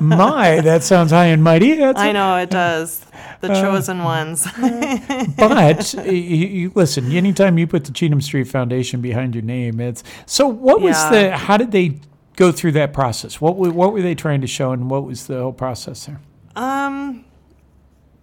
[0.00, 0.60] my.
[0.60, 1.74] That sounds high and mighty.
[1.74, 3.04] That's I know it does.
[3.40, 4.46] The Uh, chosen ones.
[5.36, 10.02] but you, you, listen, anytime you put the Cheatham Street Foundation behind your name, it's
[10.24, 10.46] so.
[10.48, 11.10] What was Yeah.
[11.10, 11.36] the?
[11.36, 11.98] How did they
[12.36, 13.40] go through that process?
[13.40, 16.20] What were, what were they trying to show, and what was the whole process there?
[16.56, 17.24] Um,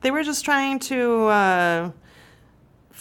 [0.02, 1.92] they were just trying to uh,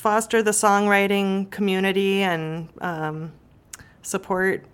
[0.03, 3.32] foster the songwriting community and um,
[4.03, 4.64] support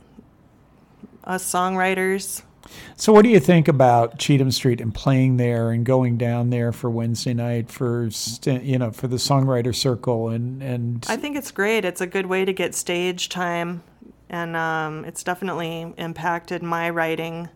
[1.22, 2.42] us songwriters.
[2.96, 6.72] So, what do you think about Cheatham Street and playing there and going down there
[6.72, 8.08] for Wednesday night for
[8.46, 11.04] you know for the songwriter circle and and?
[11.10, 11.84] I think it's great.
[11.84, 13.82] It's a good way to get stage time,
[14.30, 17.50] and um, it's definitely impacted my writing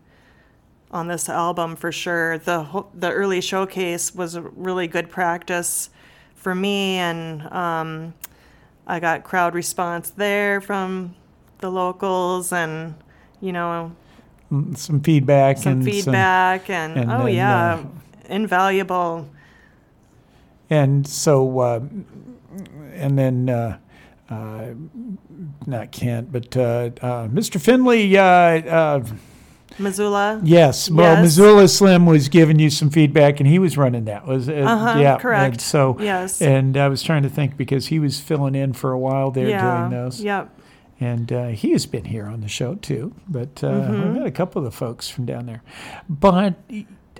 [0.90, 2.36] on this album for sure.
[2.36, 5.88] the The early showcase was a really good practice
[6.42, 8.14] for me, and um,
[8.86, 11.14] I got crowd response there from
[11.58, 12.94] the locals, and
[13.40, 13.92] you know
[14.74, 17.84] some feedback some and feedback some, and, and, oh then, yeah uh,
[18.28, 19.26] invaluable
[20.68, 21.80] and so uh,
[22.94, 23.78] and then uh,
[24.28, 24.66] uh
[25.66, 27.60] not Kent but uh, uh, Mr.
[27.60, 28.04] Finlay
[29.78, 30.40] Missoula.
[30.42, 30.90] Yes.
[30.90, 31.22] Well, yes.
[31.22, 34.26] Missoula Slim was giving you some feedback, and he was running that.
[34.26, 35.54] Was uh, uh-huh, yeah, correct.
[35.54, 36.40] And so yes.
[36.42, 39.48] And I was trying to think because he was filling in for a while there
[39.48, 40.20] yeah, doing those.
[40.20, 40.58] Yep
[41.02, 43.12] and uh, he has been here on the show too.
[43.26, 44.10] But uh, mm-hmm.
[44.10, 45.62] I've had a couple of the folks from down there.
[46.08, 46.54] But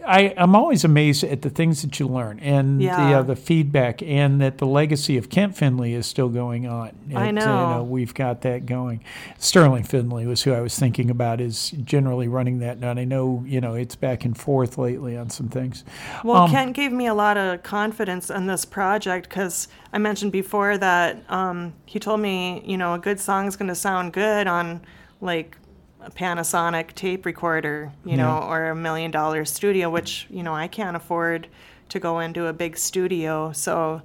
[0.07, 2.97] I, am always amazed at the things that you learn and yeah.
[2.97, 6.89] the, uh, the feedback, and that the legacy of Kent Finlay is still going on.
[7.09, 7.41] It, I know.
[7.43, 7.83] You know.
[7.85, 9.03] We've got that going.
[9.39, 12.91] Sterling Finlay was who I was thinking about is generally running that now.
[12.91, 15.85] And I know you know it's back and forth lately on some things.
[16.25, 20.33] Well, um, Kent gave me a lot of confidence in this project because I mentioned
[20.33, 24.13] before that um, he told me you know a good song is going to sound
[24.13, 24.81] good on
[25.21, 25.57] like
[26.05, 30.69] a Panasonic tape recorder, you know, or a million dollar studio, which, you know, I
[30.69, 31.49] can't afford
[31.91, 33.53] to go into a big studio.
[33.53, 34.03] So,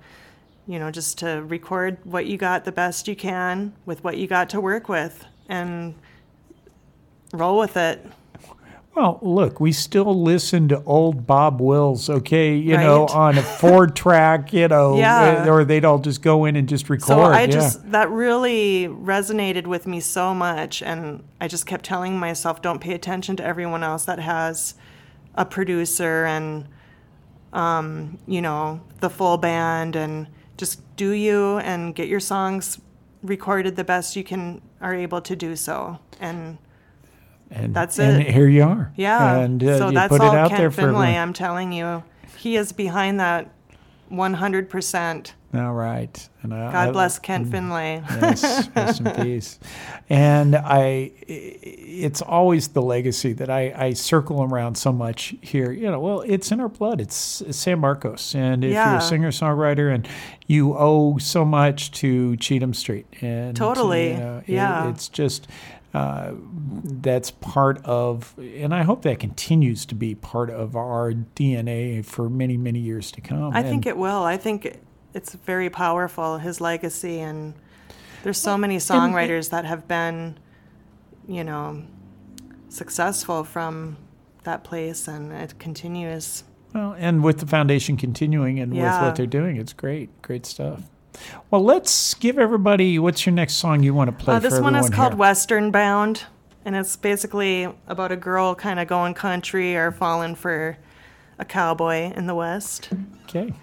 [0.67, 4.27] you know, just to record what you got the best you can with what you
[4.27, 5.95] got to work with and
[7.33, 8.05] roll with it.
[8.97, 12.83] Well, look, we still listen to old Bob Wills, okay, you right.
[12.83, 15.47] know, on a four track, you know, yeah.
[15.47, 17.05] or they'd all just go in and just record.
[17.05, 17.45] So I yeah.
[17.45, 20.81] just, that really resonated with me so much.
[20.81, 24.73] And I just kept telling myself, don't pay attention to everyone else that has
[25.35, 26.67] a producer and,
[27.53, 30.25] um, you know, the full band and
[30.57, 32.81] just do you and get your songs
[33.21, 35.99] recorded the best you can are able to do so.
[36.19, 36.57] And,
[37.51, 38.33] and that's and it.
[38.33, 38.91] here you are.
[38.95, 39.37] Yeah.
[39.39, 41.13] And uh, so that's put all it out Kent there Finlay.
[41.13, 42.03] for I'm telling you,
[42.37, 43.51] he is behind that
[44.11, 45.31] 100%.
[45.53, 46.29] All right.
[46.43, 48.03] And I, God bless Kent mm, Finlay.
[48.09, 49.59] yes, rest in peace.
[50.09, 55.71] And I, it's always the legacy that I, I circle around so much here.
[55.71, 56.99] You know, well, it's in our blood.
[56.99, 58.91] It's, it's San Marcos, and if yeah.
[58.91, 60.07] you're a singer songwriter, and
[60.47, 65.47] you owe so much to Cheatham Street, and totally, you know, yeah, it, it's just
[65.93, 66.33] uh,
[66.83, 72.29] that's part of, and I hope that continues to be part of our DNA for
[72.29, 73.53] many, many years to come.
[73.53, 74.23] I and think it will.
[74.23, 74.79] I think
[75.13, 77.53] it's very powerful, his legacy, and
[78.23, 80.37] there's so many songwriters that have been,
[81.27, 81.83] you know,
[82.69, 83.97] successful from
[84.43, 86.43] that place, and it continues.
[86.73, 88.99] Well, and with the foundation continuing and yeah.
[88.99, 90.83] with what they're doing, it's great, great stuff.
[91.49, 94.35] Well, let's give everybody what's your next song you want to play?
[94.35, 95.19] Uh, this one is called here?
[95.19, 96.25] Western Bound,
[96.65, 100.77] and it's basically about a girl kind of going country or falling for
[101.39, 102.89] a cowboy in the West.
[103.23, 103.53] Okay.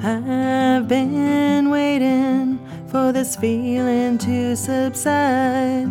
[0.00, 5.90] I've been waiting for this feeling to subside.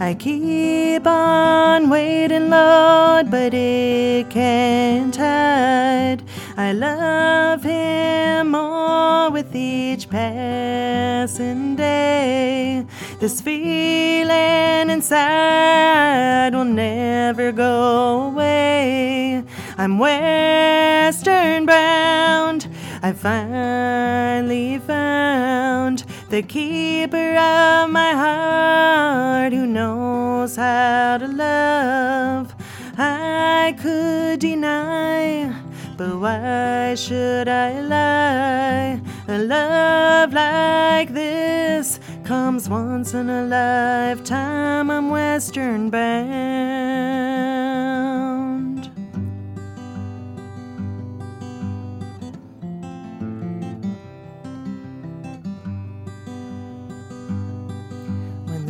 [0.00, 6.24] I keep on waiting, Lord, but it can't hide.
[6.56, 12.84] I love Him more with each passing day.
[13.20, 19.44] This feeling inside will never go away.
[19.78, 22.66] I'm western bound.
[23.04, 32.54] I finally found the keeper of my heart who knows how to love.
[32.96, 35.54] I could deny,
[35.98, 39.02] but why should I lie?
[39.28, 44.90] A love like this comes once in a lifetime.
[44.90, 47.53] I'm western bound.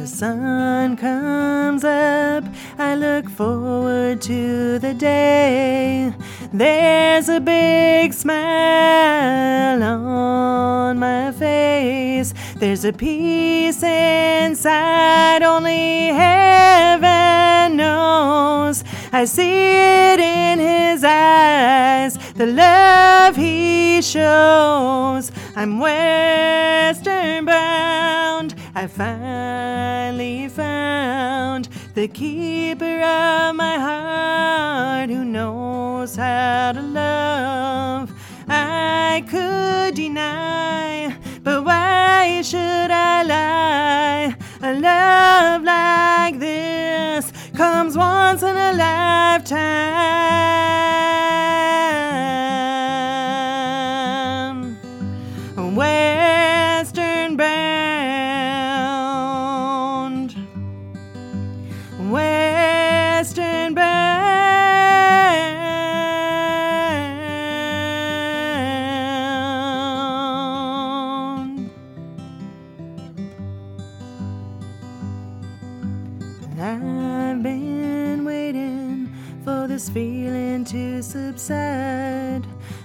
[0.05, 2.45] The sun comes up,
[2.77, 6.13] I look forward to the day
[6.53, 12.35] There's a big smile on my face.
[12.57, 18.85] There's a peace inside only heaven knows.
[19.11, 19.73] I see
[20.13, 25.33] it in his eyes, the love he shows.
[25.57, 28.55] I'm western bound.
[28.77, 38.13] I finally found the keeper of my heart who knows how to love.
[38.49, 44.37] I could deny, but why should I lie?
[44.61, 49.85] A love like this comes once in a lifetime.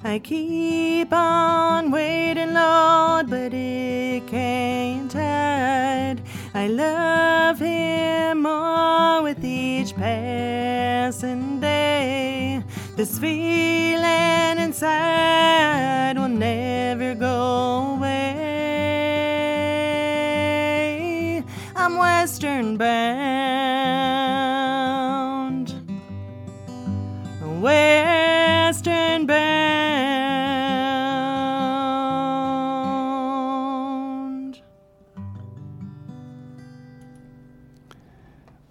[0.10, 6.20] I keep on waiting, Lord, but it can't hide.
[6.56, 12.64] I love Him more with each passing day.
[12.96, 16.09] This feeling inside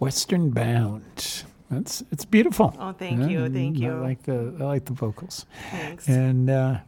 [0.09, 1.45] Western Bound.
[1.71, 2.75] That's it's beautiful.
[2.79, 3.93] Oh, thank you, thank I you.
[3.93, 5.45] like the I like the vocals.
[5.71, 6.09] Thanks.
[6.09, 6.79] And uh,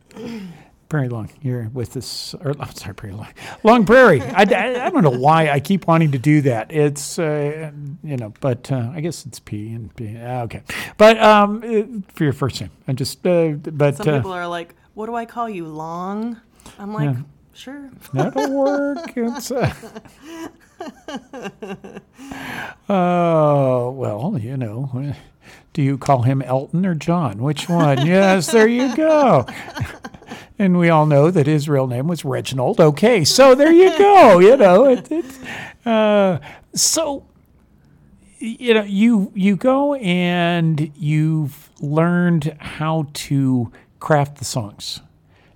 [0.89, 2.35] Prairie Long, you're with us.
[2.43, 3.29] Or I'm sorry, Prairie Long,
[3.63, 4.23] Long Prairie.
[4.23, 6.73] I, I, I don't know why I keep wanting to do that.
[6.73, 10.17] It's uh, you know, but uh, I guess it's P and P.
[10.19, 10.63] ah, Okay,
[10.97, 14.49] but um, uh, for your first name, I just uh, but Some uh, people are
[14.49, 16.41] like, "What do I call you, Long?"
[16.79, 17.23] I'm like, Yeah.
[17.53, 19.13] "Sure." That'll work.
[19.17, 19.75] It's, uh,
[22.89, 24.91] oh, well, you know.
[24.95, 25.13] uh,
[25.73, 27.39] Do you call him Elton or John?
[27.43, 28.07] Which one?
[28.07, 29.47] yes, there you go.
[30.59, 32.81] And we all know that his real name was Reginald.
[32.81, 34.39] Okay, so there you go.
[34.41, 35.25] You know, it, it,
[35.87, 36.39] uh,
[36.75, 37.25] so
[38.39, 43.71] you know, you you go and you've learned how to
[44.01, 45.01] craft the songs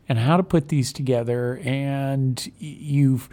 [0.09, 3.29] and how to put these together, and you've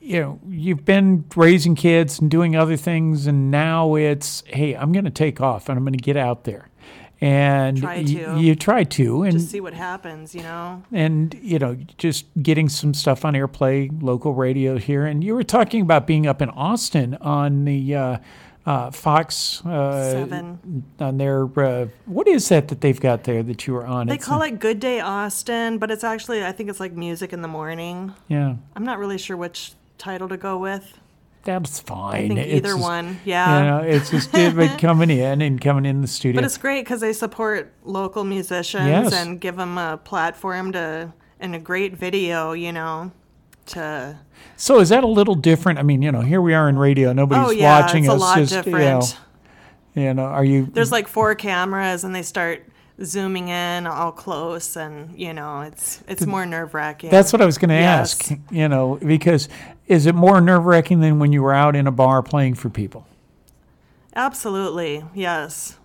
[0.00, 4.92] you know you've been raising kids and doing other things, and now it's hey, I'm
[4.92, 6.68] going to take off and I'm going to get out there,
[7.20, 10.82] and Try y- you try to, and Just see what happens, you know.
[10.92, 15.06] and you know just getting some stuff on airplay local radio here.
[15.06, 18.18] And you were talking about being up in austin on the uh,
[18.66, 20.84] uh, fox uh, Seven.
[21.00, 24.14] on their uh, what is that that they've got there that you were on They
[24.16, 27.32] It's call a- it Good Day Austin, but it's actually I think it's like music
[27.32, 28.12] in the morning.
[28.28, 30.98] yeah I'm not really sure which title to go with.
[31.44, 33.20] that's fine I think It's either just, one.
[33.24, 33.58] Yeah.
[33.58, 36.82] you know it's just different coming in and coming in the studio But it's great
[36.84, 39.12] because they support local musicians Yes.
[39.14, 43.12] and give them a platform to and a great video, you know,
[43.66, 44.18] to
[44.56, 47.12] so is that a little different i mean you know here we are in radio
[47.12, 48.78] nobody's oh yeah, watching it's a lot just different.
[49.94, 52.64] you know you know are you There's like four cameras and they start
[53.04, 57.10] zooming in all close and you know it's it's more nerve wracking.
[57.10, 58.30] That's what I was going to Yes.
[58.30, 58.40] ask.
[58.50, 59.50] You know, because
[59.86, 62.70] is it more nerve wracking than when you were out in a bar playing for
[62.70, 63.06] people?
[64.14, 65.76] Absolutely, yes.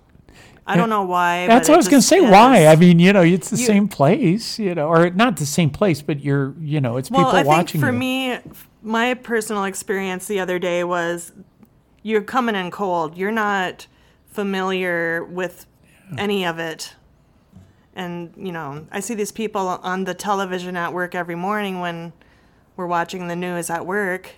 [0.68, 1.48] I don't know why.
[1.48, 2.22] That's what I was going to say.
[2.22, 2.68] Why?
[2.68, 5.70] I mean, you know, it's the You- same place, you know, or not the same
[5.70, 7.98] place, but you're, you know, it's Well, people I think watching for you.
[7.98, 8.38] me,
[8.82, 11.32] my personal experience the other day was
[12.04, 13.18] you're coming in cold.
[13.18, 13.88] You're not
[14.28, 15.66] familiar with
[16.18, 16.96] any of it.
[17.96, 22.14] And, you know, I see these people on the television at work every morning when
[22.78, 24.30] we're watching the news at work.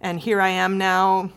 [0.00, 1.30] And here I am now,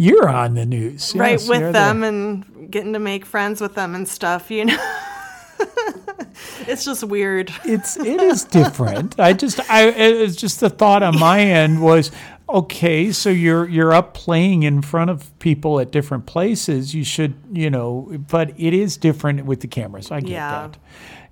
[0.00, 1.72] You're on the news, right yes, with there.
[1.72, 4.78] them and getting to make friends with them and stuff, you know?
[6.66, 7.52] it's just weird.
[7.64, 9.18] it's it is different.
[9.20, 12.10] I just I it's just the thought on my end was
[12.48, 16.94] okay, so you're you're up playing in front of people at different places.
[16.94, 20.10] You should, you know, but it is different with the cameras.
[20.10, 20.68] I get Yeah.
[20.68, 20.78] that.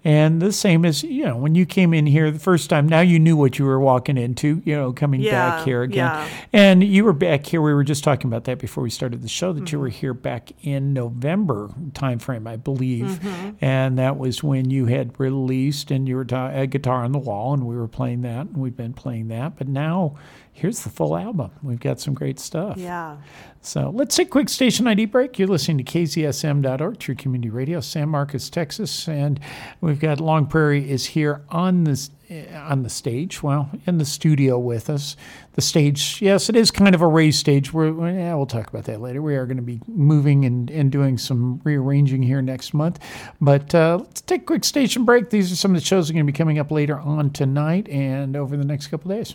[0.04, 3.00] And the same as, you know, when you came in here the first time, now
[3.00, 5.96] you knew what you were walking into, you know, coming Yeah, back here again.
[6.06, 6.28] yeah.
[6.52, 7.60] And you were back here.
[7.60, 9.74] We were just talking about that before we started the show that Mm-hmm.
[9.76, 13.06] you were here back in November timeframe, I believe.
[13.06, 13.50] Mm-hmm.
[13.64, 17.18] And that was when you had released and you were ta- a guitar on the
[17.18, 19.56] wall, and we were playing that, and we've been playing that.
[19.56, 20.16] But now
[20.58, 21.52] here's the full album.
[21.62, 22.76] We've got some great stuff.
[22.76, 23.18] Yeah.
[23.60, 25.38] So let's take a quick station ID break.
[25.38, 29.38] You're listening to KZSM.org, True Community Radio, San Marcos, Texas, and
[29.80, 32.10] we've got Long Prairie is here on this
[32.54, 33.42] on the stage.
[33.42, 35.16] Well, in the studio with us.
[35.54, 37.72] The stage, yes, it is kind of a raised stage.
[37.72, 39.22] We're, yeah, we'll talk about that later.
[39.22, 42.98] We are going to be moving and, and doing some rearranging here next month.
[43.40, 45.30] But uh, let's take a quick station break.
[45.30, 47.30] These are some of the shows that are going to be coming up later on
[47.30, 49.34] tonight and over the next couple days.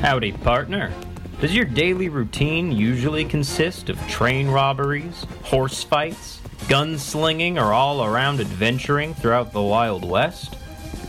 [0.00, 0.92] Howdy, partner.
[1.40, 8.40] Does your daily routine usually consist of train robberies, horse fights, gunslinging, or all around
[8.40, 10.56] adventuring throughout the Wild West?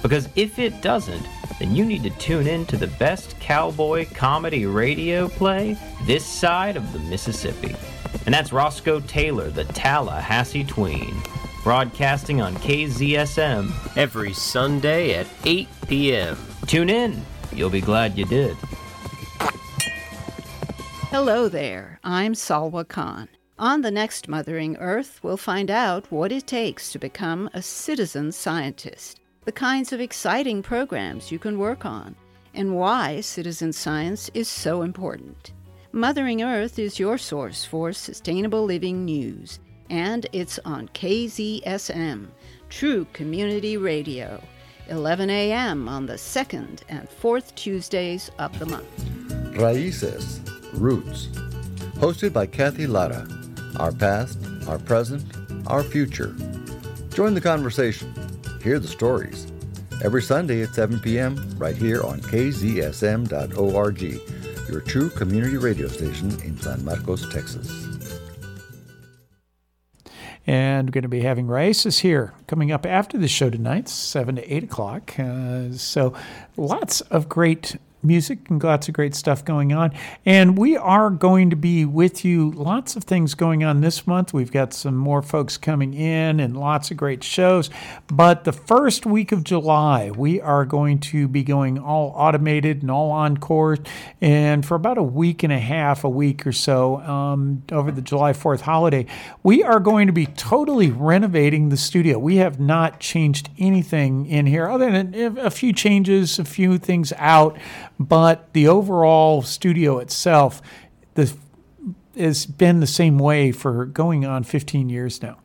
[0.02, 1.26] Because if it doesn't,
[1.60, 6.76] then you need to tune in to the best cowboy comedy radio play this side
[6.76, 7.76] of the Mississippi.
[8.26, 11.16] And that's Roscoe Taylor, the Tallahassee Tween,
[11.64, 13.97] broadcasting on KZSM.
[13.97, 16.38] every Sunday at 8 p.m.
[16.68, 17.22] Tune in.
[17.53, 18.55] You'll be glad you did.
[21.09, 23.28] Hello there, I'm Salwa Khan.
[23.59, 28.32] On the next Mothering Earth, we'll find out what it takes to become a citizen
[28.32, 32.16] scientist, the kinds of exciting programs you can work on,
[32.53, 35.51] and why citizen science is so important.
[35.91, 39.59] Mothering Earth is your source for sustainable living news,
[39.92, 42.28] and it's on KZSM,
[42.70, 44.42] True Community Radio,
[44.88, 45.89] 11 a.m.
[45.89, 48.88] on the second and fourth Tuesdays of the month.
[49.54, 50.39] Raíces,
[50.74, 51.28] Roots.
[51.98, 53.28] Hosted by Kathy Lara.
[53.78, 55.26] Our past, our present,
[55.68, 56.34] our future.
[57.10, 58.14] Join the conversation.
[58.64, 59.52] Hear the stories.
[60.04, 61.54] Every Sunday at 7 p.m.
[61.58, 64.02] right here on kzsm.org,
[64.70, 67.91] your true community radio station in San Marcos, Texas.
[70.48, 74.38] And we're going to be having Raíces here coming up after the show tonight, 7
[74.38, 75.20] to 8 o'clock.
[75.20, 76.14] Uh, so
[76.58, 79.91] lots of great music and lots of great stuff going on.
[80.26, 82.52] And we are going to be with you.
[82.52, 84.34] Lots of things going on this month.
[84.34, 87.70] We've got some more folks coming in and lots of great shows.
[88.08, 92.91] But the first week of July, we are going to be going all automated and
[92.91, 93.78] all encore.
[94.20, 98.02] And for about a week and a half, a week or so, um, over the
[98.02, 99.06] July 4th holiday,
[99.43, 102.18] we are going to be totally renovating the studio.
[102.18, 107.14] We have not changed anything in here other than a few changes, a few things
[107.18, 107.58] out,
[108.08, 110.62] but the overall studio itself,
[111.16, 111.36] the
[112.16, 115.38] has been the same way for going on 15 years now.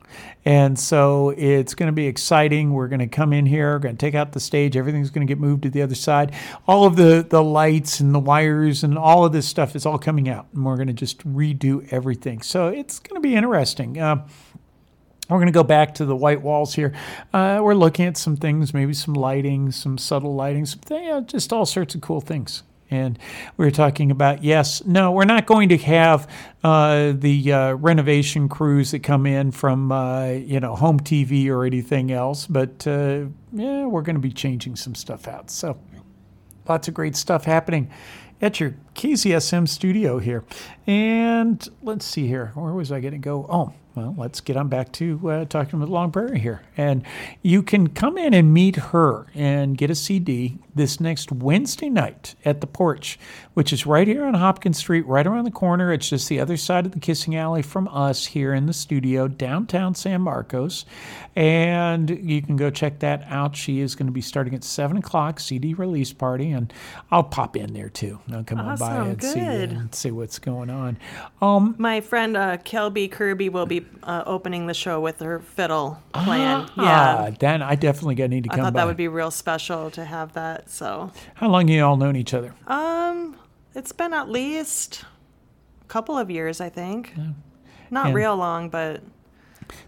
[0.45, 2.73] And so it's going to be exciting.
[2.73, 5.25] We're going to come in here, we're going to take out the stage, everything's going
[5.25, 6.33] to get moved to the other side.
[6.67, 9.97] All of the, the lights and the wires and all of this stuff is all
[9.97, 12.41] coming out, and we're going to just redo everything.
[12.41, 13.99] So it's going to be interesting.
[13.99, 14.27] Uh,
[15.29, 16.93] we're going to go back to the white walls here.
[17.33, 21.51] Uh, we're looking at some things, maybe some lighting, some subtle lighting, some th- just
[21.51, 22.63] all sorts of cool things.
[22.89, 23.19] And
[23.57, 26.29] we were talking about yes, no, we're not going to have
[26.63, 31.65] uh, the uh, renovation crews that come in from uh, you know home TV or
[31.65, 35.51] anything else, but uh, yeah, we're going to be changing some stuff out.
[35.51, 35.77] So
[36.67, 37.89] lots of great stuff happening
[38.41, 40.43] at your KZSM studio here.
[40.85, 42.51] And let's see here.
[42.55, 43.45] Where was I going to go?
[43.49, 46.61] Oh, well, let's get on back to uh, talking with Long Prairie here.
[46.77, 47.01] And
[47.41, 52.35] you can come in and meet her and get a CD this next Wednesday night
[52.45, 53.17] at the porch,
[53.55, 55.91] which is right here on Hopkins Street, right around the corner.
[55.91, 59.27] It's just the other side of the kissing alley from us here in the studio,
[59.27, 60.85] downtown San Marcos.
[61.35, 63.55] And you can go check that out.
[63.55, 66.51] She is going to be starting at 7 o'clock, CD release party.
[66.51, 66.71] And
[67.09, 68.19] I'll pop in there too.
[68.31, 70.99] I'll come on by Awesome, and see, and see what's going on.
[71.41, 76.01] Um, My friend uh, Kelby Kirby will be uh, opening the show with her fiddle
[76.13, 76.67] playing.
[76.77, 77.29] Ah, yeah.
[77.39, 78.79] then I definitely got need to I come I thought by.
[78.81, 80.69] that would be real special to have that.
[80.69, 82.53] So, How long you all known each other?
[82.67, 83.35] um,
[83.75, 85.03] it's been at least
[85.81, 87.13] a couple of years, I think.
[87.91, 89.01] Not And- real long, but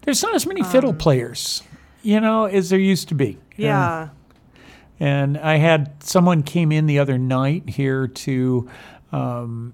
[0.04, 1.64] There's not as many fiddle players,
[2.04, 3.32] you know, as there used to be.
[3.36, 4.10] Um, yeah.
[5.00, 8.70] And I had someone came in the other night here to,
[9.14, 9.74] um,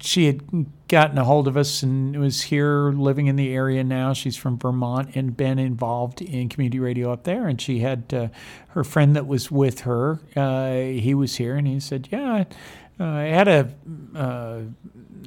[0.00, 4.12] she had gotten a hold of us and was here living in the area now.
[4.12, 7.48] She's from Vermont and been involved in community radio up there.
[7.48, 8.28] And she had uh,
[8.68, 10.20] her friend that was with her.
[10.36, 12.44] Uh, he was here and he said, "Yeah,
[13.00, 13.74] uh, I had a
[14.14, 14.60] uh,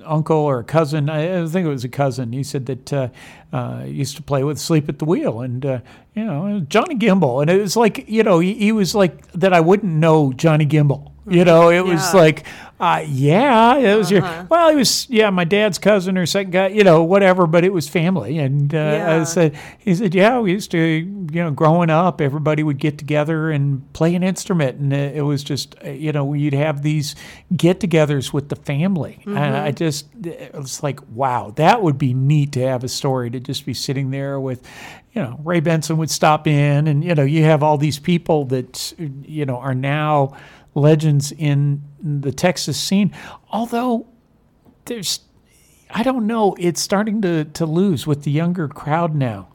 [0.03, 1.09] uncle or a cousin.
[1.09, 2.31] I, I think it was a cousin.
[2.31, 3.09] He said that uh,
[3.51, 5.79] uh, he used to play with Asleep at the Wheel, and uh,
[6.13, 7.41] you know Johnny Gimble.
[7.41, 9.53] and it was like you know he, he was like that.
[9.53, 11.15] I wouldn't know Johnny Gimble.
[11.27, 12.45] You know, it was like,
[12.79, 14.25] uh, yeah, it was Uh-huh.
[14.25, 14.47] your.
[14.49, 17.47] Well, he was, yeah, my dad's cousin or second guy, you know, whatever.
[17.47, 21.43] But it was family, and uh, I said, he said, yeah, we used to, you
[21.43, 25.43] know, growing up, everybody would get together and play an instrument, and it, it was
[25.43, 27.15] just, uh, you know, you'd have these
[27.55, 29.19] get-togethers with the family.
[29.25, 33.29] And I just, it was like, wow, that would be neat to have a story
[33.29, 34.67] to just be sitting there with,
[35.13, 38.43] you know, Ray Benson would stop in, and you know, you have all these people
[38.45, 40.35] that, you know, are now
[40.75, 43.11] legends in the Texas scene.
[43.51, 44.05] Although
[44.85, 45.21] there's,
[45.89, 49.47] I don't know, it's starting to, to lose with the younger crowd now.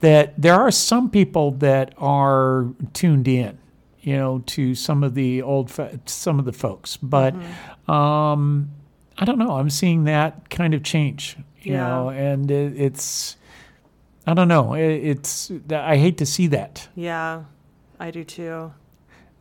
[0.00, 3.56] That there are some people that are tuned in,
[4.00, 5.70] you know, to some of the old,
[6.04, 7.34] some of the folks, but
[7.88, 8.70] um,
[9.16, 9.52] I don't know.
[9.52, 11.86] I'm seeing that kind of change, you Yeah.
[11.88, 13.36] know, and it, it's,
[14.26, 14.74] I don't know.
[14.74, 16.86] It, it's, I hate to see that.
[16.94, 17.44] Yeah,
[17.98, 18.72] I do too.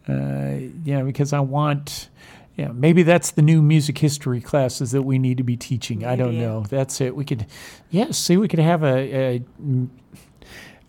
[0.08, 2.10] Uh, you know, because I want,
[2.56, 6.06] yeah, maybe that's the new music history classes that we need to be teaching.
[6.06, 6.66] I don't know.
[6.70, 7.16] That's it.
[7.16, 7.46] We could,
[7.90, 9.90] yes, see, we could have a, a mm,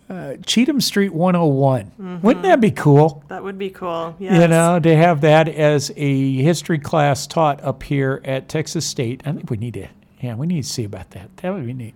[0.08, 2.20] uh, Cheatham Street 101.
[2.22, 3.24] Wouldn't that be cool?
[3.28, 4.14] That would be cool.
[4.18, 4.40] Yes.
[4.40, 9.22] You know, to have that as a history class taught up here at Texas State.
[9.24, 9.88] I think we need to,
[10.20, 11.34] yeah, we need to see about that.
[11.38, 11.94] That would be neat.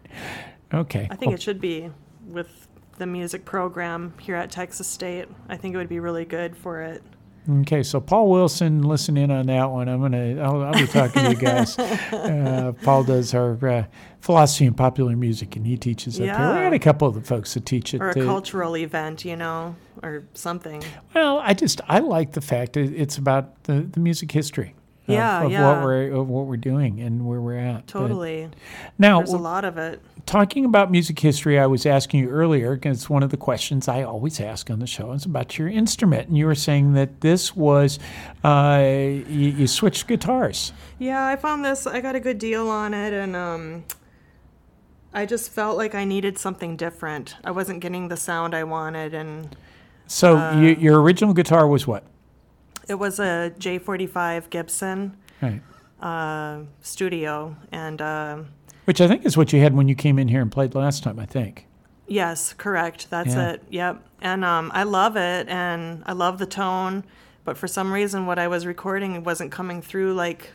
[0.72, 1.08] Okay.
[1.10, 1.90] I think it should be
[2.26, 2.67] with
[2.98, 5.28] the music program here at Texas State.
[5.48, 7.02] I think it would be really good for it.
[7.60, 9.88] Okay, so Paul Wilson, listen in on that one.
[9.88, 11.78] I'm gonna, I'll, I'll be talking to you guys.
[12.12, 13.84] Uh, Paul does our uh,
[14.20, 16.32] philosophy and popular music, and he teaches up here.
[16.34, 16.62] We Yeah.
[16.64, 18.02] had a couple of the folks that teach it.
[18.02, 20.82] Or a cultural event, you know, or something.
[21.14, 24.74] well, I just I like the fact that it's about the, the music history.
[25.06, 27.86] Of, Yeah, of what we're of what we're doing and where we're at.
[27.86, 28.50] But Totally.
[28.98, 30.02] now, There's a lot of it.
[30.28, 33.88] Talking about music history, I was asking you earlier because it's one of the questions
[33.88, 35.12] I always ask on the show.
[35.12, 37.98] It's about your instrument, and you were saying that this was
[38.44, 40.72] uh, you, you switched guitars.
[40.98, 41.86] Yeah, I found this.
[41.86, 43.84] I got a good deal on it, and um,
[45.14, 47.34] I just felt like I needed something different.
[47.42, 49.56] I wasn't getting the sound I wanted, and
[50.06, 52.04] So Uh, you, your original guitar was what?
[52.86, 55.60] it was a J45 Gibson Right.
[56.00, 58.38] uh, studio, and uh,
[58.88, 61.02] Which I think is what you had when you came in here and played last
[61.02, 61.18] time.
[61.18, 61.66] I think.
[62.06, 63.10] yes, correct.
[63.10, 63.50] That's Yeah.
[63.50, 63.62] it.
[63.68, 64.02] Yep.
[64.22, 67.04] And um, I love it, and I love the tone,
[67.44, 70.52] but for some reason, what I was recording wasn't coming through like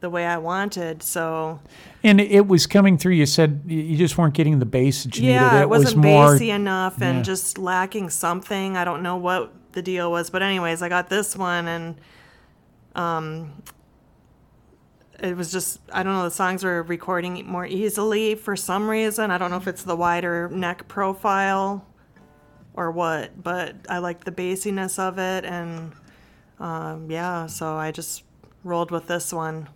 [0.00, 1.02] the way I wanted.
[1.02, 1.60] So
[2.02, 3.12] And it was coming through.
[3.16, 5.62] You said you just weren't getting the bass that you yeah, needed.
[5.64, 6.32] it wasn't was more.
[6.32, 7.22] bassy enough and yeah.
[7.22, 8.78] just lacking something.
[8.78, 11.96] I don't know what the deal was, but anyways, I got this one and
[12.94, 13.52] um
[15.18, 19.30] it was just I don't know, the songs were recording more easily for some reason.
[19.30, 21.84] I don't know if it's the wider neck profile
[22.74, 25.92] or what, but I like the bassiness of it and
[26.60, 28.24] um yeah, so I just
[28.64, 29.68] rolled with this one.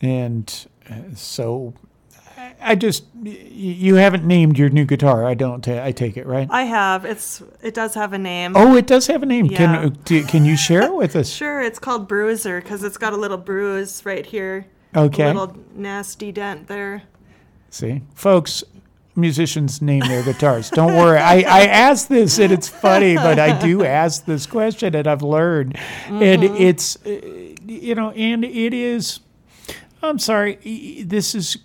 [0.00, 1.74] And uh, so,
[2.60, 5.24] I- just you haven't named your new guitar.
[5.24, 5.66] I don't.
[5.68, 6.48] I take it right.
[6.50, 8.52] I have it's it does have a name.
[8.56, 9.46] Oh, it does have a name.
[9.46, 9.56] Yeah.
[9.58, 11.28] Can do, can you share it with us?
[11.30, 14.66] Sure, it's called Bruiser because it's got a little bruise right here.
[14.96, 15.24] Okay.
[15.30, 17.02] A little nasty dent there.
[17.70, 18.62] See, folks,
[19.16, 20.68] musicians name their guitars.
[20.70, 21.18] Don't worry.
[21.18, 25.22] I, I asked this and it's funny, but I do ask this question and I've
[25.22, 25.78] learned.
[26.08, 27.20] And it's, uh,
[27.66, 29.20] you know, and it is,
[30.02, 30.56] I'm sorry,
[31.06, 31.56] this is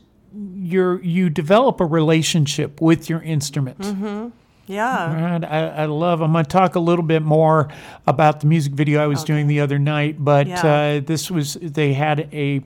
[0.55, 4.31] your, you develop a relationship with your instrument.
[4.69, 5.31] Yeah.
[5.31, 5.43] Right.
[5.45, 6.21] I, I love.
[6.21, 7.69] I'm going to talk a little bit more
[8.05, 10.65] about the music video I was doing the other night, but Yeah.
[10.65, 12.61] uh, this was they had a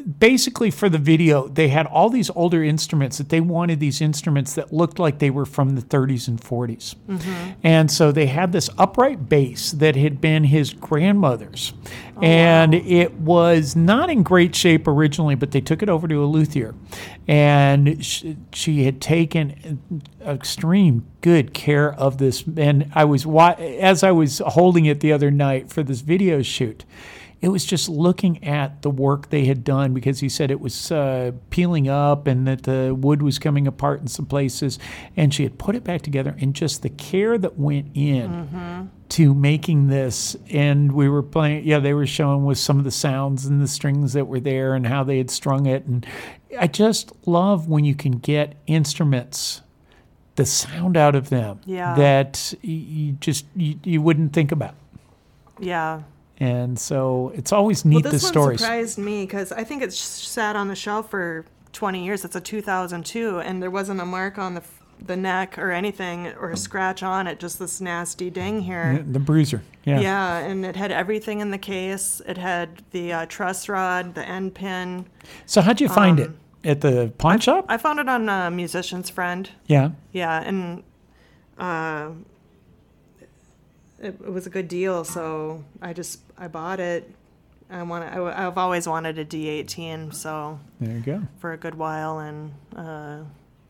[0.00, 4.54] basically for the video they had all these older instruments that they wanted these instruments
[4.54, 7.50] that looked like they were from the 30s and 40s mm-hmm.
[7.62, 11.72] and so they had this upright bass that had been his grandmother's.
[12.16, 16.24] Oh, and it was not in great shape originally but they took it over to
[16.24, 16.74] a luthier.
[17.28, 19.80] And she, she had taken
[20.20, 22.42] extreme good care of this.
[22.56, 26.84] And i was as i was holding it the other night for this video shoot
[27.42, 30.92] it was just looking at the work they had done because he said it was
[30.92, 34.78] uh, peeling up and that the wood was coming apart in some places.
[35.16, 39.34] And she had put it back together and just the care that went in to
[39.34, 40.36] making this.
[40.50, 43.68] And we were playing, yeah, they were showing with some of the sounds and the
[43.68, 45.86] strings that were there and how they had strung it.
[45.86, 46.06] And
[46.58, 49.62] I just love when you can get instruments.
[50.36, 51.94] The sound out of them Yeah.
[51.96, 54.74] that you just you, you wouldn't think about.
[55.58, 56.02] Yeah.
[56.40, 58.60] And so it's always neat well, the this stories.
[58.60, 62.24] one surprised me because I think it's sat on the shelf for 20 years.
[62.24, 64.62] It's a 2002, and there wasn't a mark on the
[65.02, 67.38] the neck or anything or a scratch on it.
[67.40, 69.02] Just this nasty ding here.
[69.06, 69.62] The bruiser.
[69.84, 70.00] Yeah.
[70.00, 72.20] Yeah, and it had everything in the case.
[72.26, 75.06] It had the uh, truss rod, the end pin.
[75.46, 76.30] So how'd you find it?
[76.62, 77.64] At the pawn shop?
[77.70, 79.48] I found it on a musician's friend.
[79.66, 79.92] yeah.
[80.12, 80.82] Yeah, and
[81.56, 82.10] uh,
[84.00, 87.10] it, it was a good deal, so I just I bought it.
[87.70, 91.22] I want I, I've always wanted a D18, so There you go.
[91.38, 93.18] for a good while, and uh,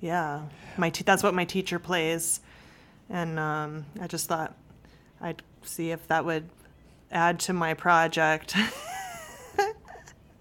[0.00, 0.42] yeah,
[0.78, 2.40] my te- that's what my teacher plays,
[3.10, 4.54] and um, I just thought
[5.20, 6.48] I'd see if that would
[7.12, 8.54] add to my project.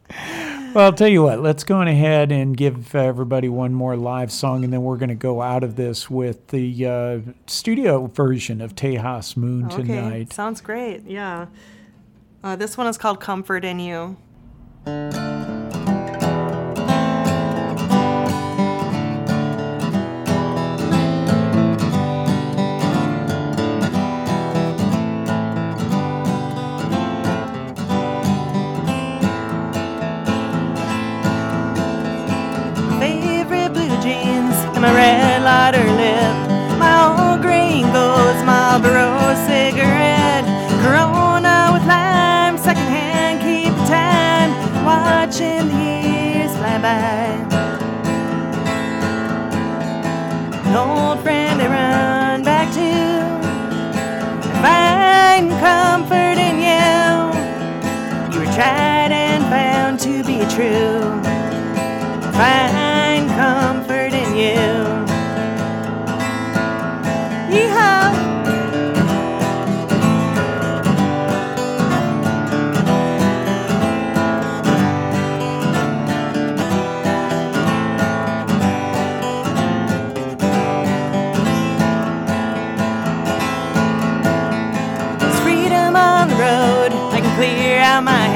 [0.10, 4.32] Well, I'll tell you what, let's go on ahead and give everybody one more live
[4.32, 8.62] song, and then we're going to go out of this with the uh, studio version
[8.62, 10.34] of Tejas Moon okay, tonight.
[10.34, 11.03] sounds great.
[11.05, 11.47] Yeah,
[12.43, 14.18] uh, this one is called "Comfort in You."
[50.70, 52.91] An old friend I run back to.
[54.61, 56.86] Find comfort in you.
[58.32, 60.99] You were tried and found to be true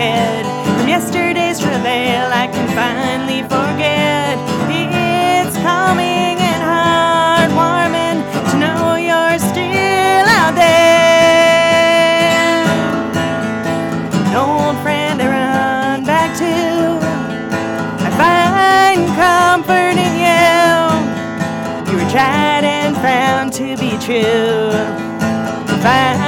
[0.04, 2.26] head from yesterday's travail.
[2.44, 4.36] I can finally forget.
[5.46, 8.18] It's calming and heartwarming
[8.50, 11.44] to know you're still out there.
[14.28, 16.54] An old friend I run back to.
[18.08, 20.52] I find comfort in you.
[21.90, 25.04] You were tried and found to be true
[25.84, 26.23] find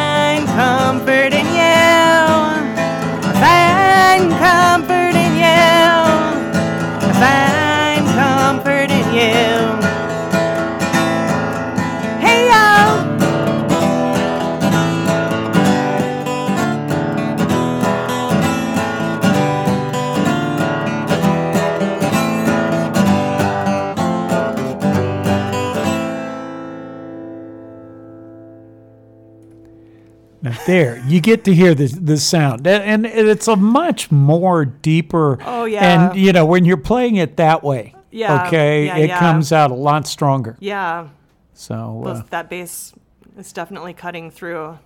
[30.65, 35.37] there, you get to hear the the sound, and, it's a much more deeper.
[35.45, 36.09] Oh, yeah.
[36.09, 39.19] And you know when you're playing it that way, Yeah, okay, yeah, it yeah.
[39.19, 40.57] comes out a lot stronger.
[40.59, 41.09] Yeah,
[41.53, 42.93] So, uh, that bass
[43.37, 44.77] is definitely cutting through.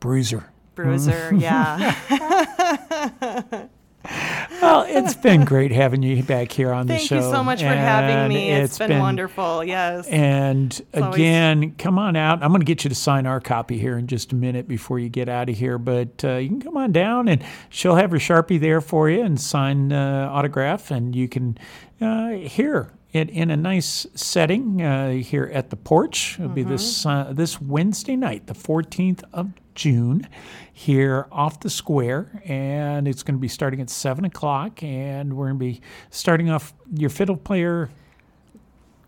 [0.00, 0.50] Bruiser.
[0.74, 1.94] Bruiser, yeah.
[4.60, 7.20] Well, it's been great having you back here on the show.
[7.20, 8.50] Thank you so much for having and me.
[8.50, 9.62] it's been, wonderful.
[9.62, 10.08] Yes.
[10.08, 12.42] And always- again, come on out.
[12.42, 14.98] I'm going to get you to sign our copy here in just a minute before
[14.98, 15.78] you get out of here.
[15.78, 19.22] But uh, you can come on down, and she'll have her sharpie there for you
[19.22, 21.56] and sign uh, autograph, and you can
[22.00, 26.34] uh, hear it in a nice setting uh, here at the porch.
[26.38, 27.30] It'll be this Mm-hmm.
[27.30, 30.26] uh, this Wednesday night, the 14th of June,
[30.72, 35.46] here off the square, and it's going to be starting at seven o'clock, and we're
[35.46, 37.88] going to be starting off your fiddle player.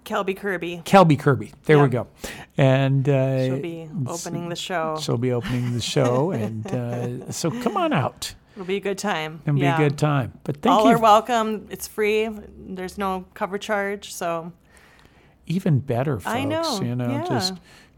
[0.04, 0.82] Kelby Kirby.
[0.84, 1.52] Kelby Kirby.
[1.64, 2.06] There we go.
[2.56, 4.96] And uh, She'll be opening the show.
[5.00, 8.32] she'll be opening the show, and uh, so come on out.
[8.54, 9.42] It'll be a good time.
[9.44, 9.76] It'll yeah.
[9.76, 10.38] be a good time.
[10.44, 10.78] But thank you.
[10.78, 10.96] All you.
[10.96, 11.66] are welcome.
[11.70, 12.28] It's free.
[12.58, 14.12] There's no cover charge.
[14.14, 14.52] So
[15.46, 16.44] Even better, folks.
[16.44, 17.24] Know, You know, yeah.
[17.28, 17.54] just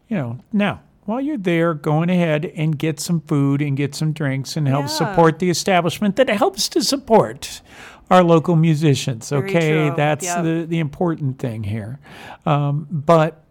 [0.07, 0.39] you know.
[0.51, 4.67] Now, while you're there, going ahead and get some food and get some drinks and
[4.67, 4.87] help Yeah.
[4.87, 7.61] support the establishment that helps to support
[8.09, 9.31] our local musicians.
[9.31, 10.43] Okay, that's Yep.
[10.43, 11.99] the the important thing here.
[12.45, 13.43] Um, but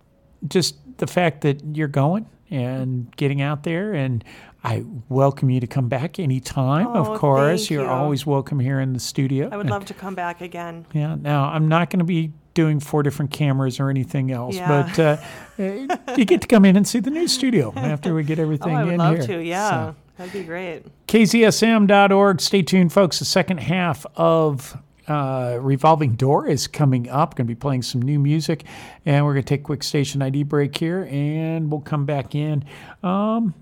[0.48, 4.22] just the fact that you're going and getting out there and
[4.64, 7.68] I welcome you to come back anytime, Oh, of course.
[7.68, 7.88] You're you.
[7.90, 9.48] always welcome here in the studio.
[9.50, 10.86] I would And- love to come back again.
[10.92, 11.16] yeah.
[11.20, 14.68] Now I'm not going to be doing four different cameras or anything else, Yeah.
[14.68, 15.16] but uh,
[15.58, 18.72] uh, you get to come in and see the new studio after we get everything
[18.76, 19.26] Oh, I would in love here.
[19.38, 19.42] to.
[19.42, 19.70] Yeah.
[19.70, 20.84] So, That'd be great.
[21.08, 22.40] KZSM.org.
[22.40, 23.18] Stay tuned, folks.
[23.18, 24.76] The second half of
[25.08, 27.34] uh, Revolving Door is coming up.
[27.34, 28.64] Going to be playing some new music,
[29.06, 32.34] and we're going to take a quick station ID break here, and we'll come back
[32.34, 32.64] in.
[33.02, 33.54] Um,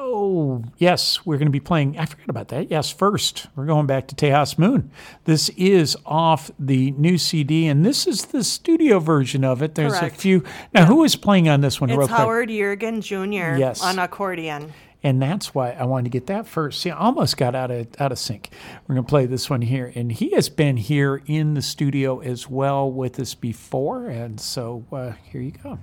[0.00, 1.98] oh, yes, we're going to be playing.
[1.98, 2.70] I forgot about that.
[2.70, 4.90] Yes, first, we're going back to Tejas Moon.
[5.24, 9.74] This is off the new CD, and this is the studio version of it.
[9.74, 10.16] There's Correct.
[10.16, 10.44] a few.
[10.72, 11.90] Now, who is playing on this one?
[11.90, 12.08] It's?
[12.08, 13.56] Howard Jurgen Jr.
[13.56, 13.82] Yes.
[13.82, 14.72] on accordion.
[15.02, 16.80] and that's why I wanted to get that first.
[16.80, 18.50] See, I almost got out of out of sync.
[18.86, 22.48] We're gonna play this one here, and he has been here in the studio as
[22.48, 25.78] well with us before, and so uh, here you go.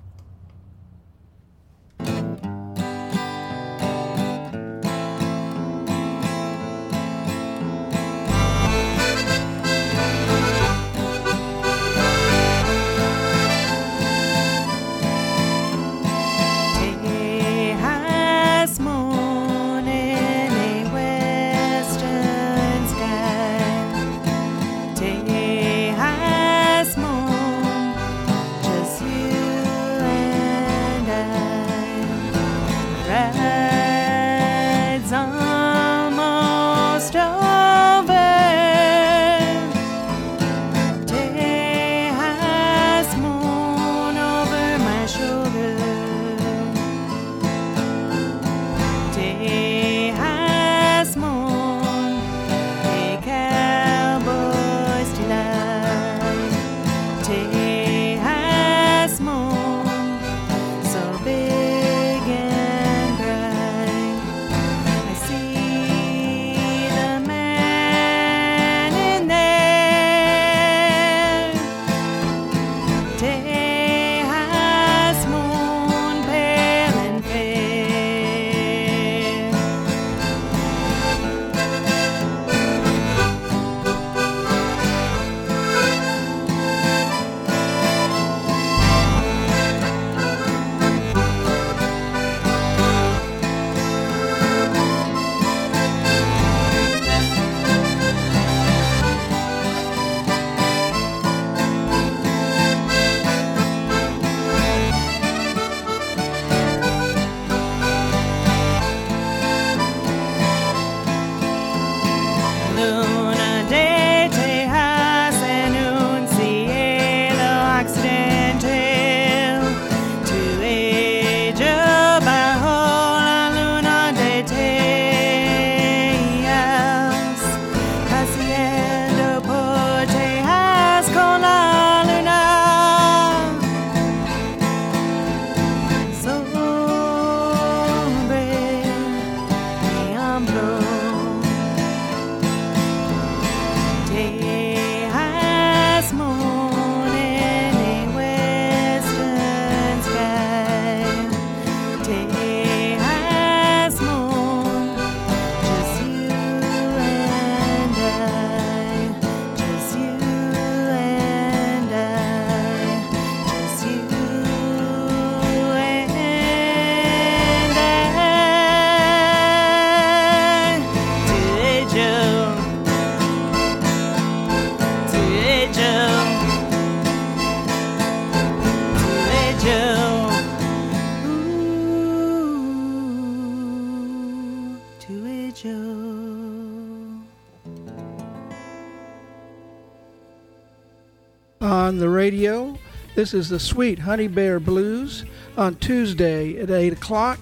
[192.28, 192.78] Radio.
[193.15, 195.23] This is the Sweet Honey Bear Blues
[195.55, 197.39] on Tuesday at 8 o'clock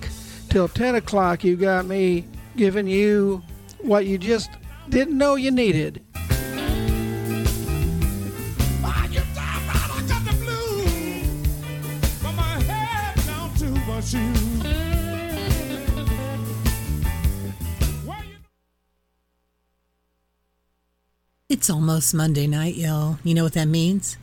[0.48, 1.44] till 10 o'clock.
[1.44, 3.42] You got me giving you
[3.82, 4.52] what you just
[4.90, 6.04] didn't know you needed.
[21.50, 23.18] It's almost Monday night, y'all.
[23.24, 24.18] You know what that means?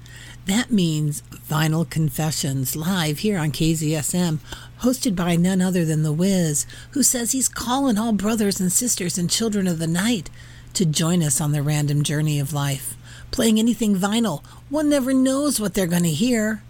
[0.47, 4.41] That means Vinyl Confessions live here on KZSM,
[4.81, 9.17] hosted by none other than The Wiz, who says he's calling all brothers and sisters
[9.17, 10.31] and children of the night
[10.75, 12.97] to join us on the random journey of life.
[13.31, 16.63] Playing anything vinyl, one never knows what they're going to hear.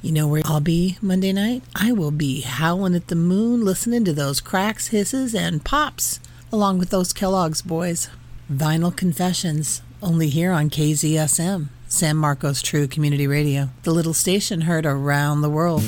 [0.00, 1.64] You know where I'll be Monday night?
[1.74, 6.20] I will be howling at the moon, listening to those cracks, hisses, and pops,
[6.52, 8.08] along with those Kellogg's boys.
[8.50, 14.86] Vinyl Confessions, only here on KZSM, San Marcos True Community Radio, the little station heard
[14.86, 15.82] around the world.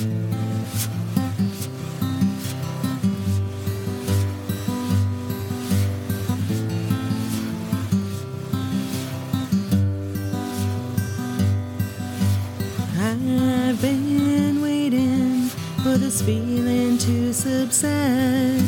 [13.01, 15.47] I've been waiting
[15.81, 18.61] for this feeling to subside.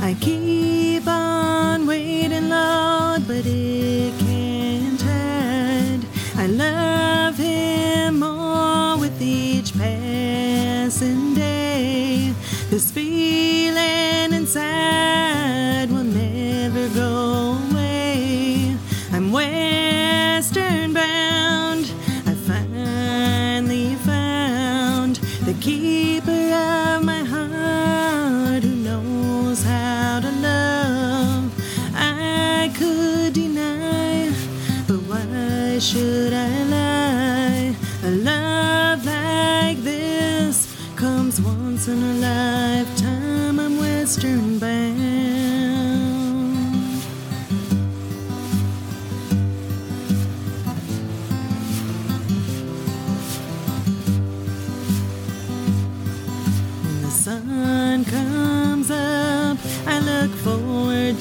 [0.00, 4.25] I keep on waiting, Lord, but it
[12.76, 15.90] This feeling inside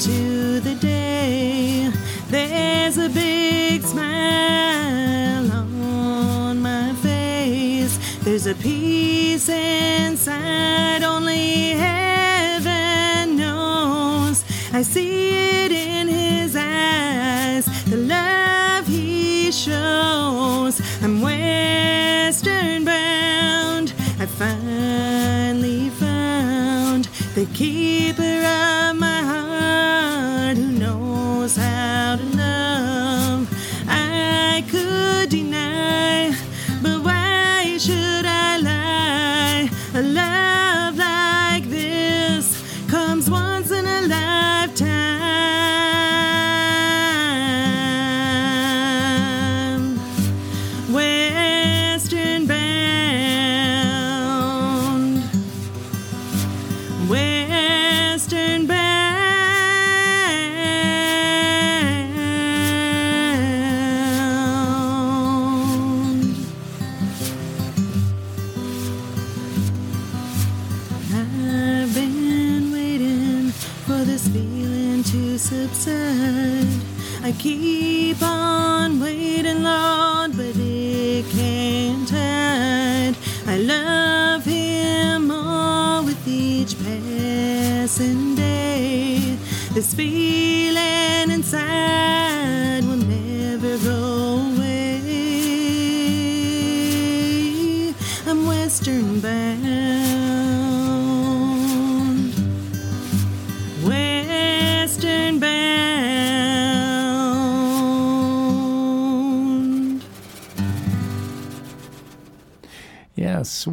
[0.06, 1.92] to the day.
[2.30, 7.98] There's a big smile on my face.
[8.24, 14.44] There's a peace inside only heaven knows.
[14.72, 20.80] I see it in his eyes, the love he shows.
[21.02, 23.96] I'm western bound.
[24.20, 28.95] I finally found the keeper of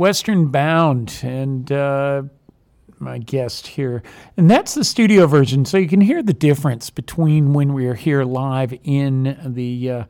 [0.03, 2.24] Western Bound, and uh,
[2.99, 4.03] my guest here.
[4.37, 7.95] And that's the studio version, so you can hear the difference between when we are
[7.95, 9.91] here live in the.
[9.91, 10.05] Uh,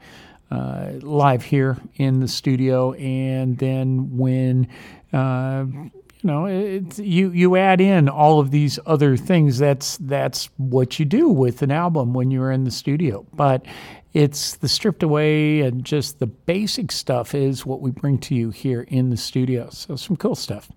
[0.51, 4.69] uh, live here in the studio, and then when
[5.15, 5.91] uh, you
[6.23, 9.59] know you you add in all of these other things.
[9.59, 13.27] That's that's what you do with an album when you're in the studio.
[13.33, 13.65] But
[14.13, 18.51] it's the stripped away and just the basic stuff is what we bring to you
[18.51, 19.69] here in the studio.
[19.71, 20.71] So some cool stuff.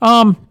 [0.00, 0.48] Um,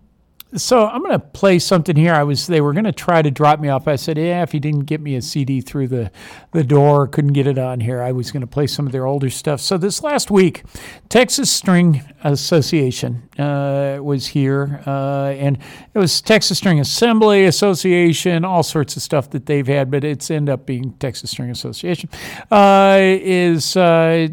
[0.56, 2.14] so I'm going to play something here.
[2.14, 3.88] I was they were going to try to drop me off.
[3.88, 6.12] I said, "Yeah, if you didn't get me a CD through the
[6.54, 8.02] the door, couldn't get it on here.
[8.02, 10.64] I was going to play some of their older stuff." So this last week,
[11.08, 15.58] Texas String Association uh, was here, uh, and
[15.94, 20.30] it was Texas String Assembly Association, all sorts of stuff that they've had, but it's
[20.30, 22.10] end up being Texas String Association.
[22.52, 24.28] Uh, is uh,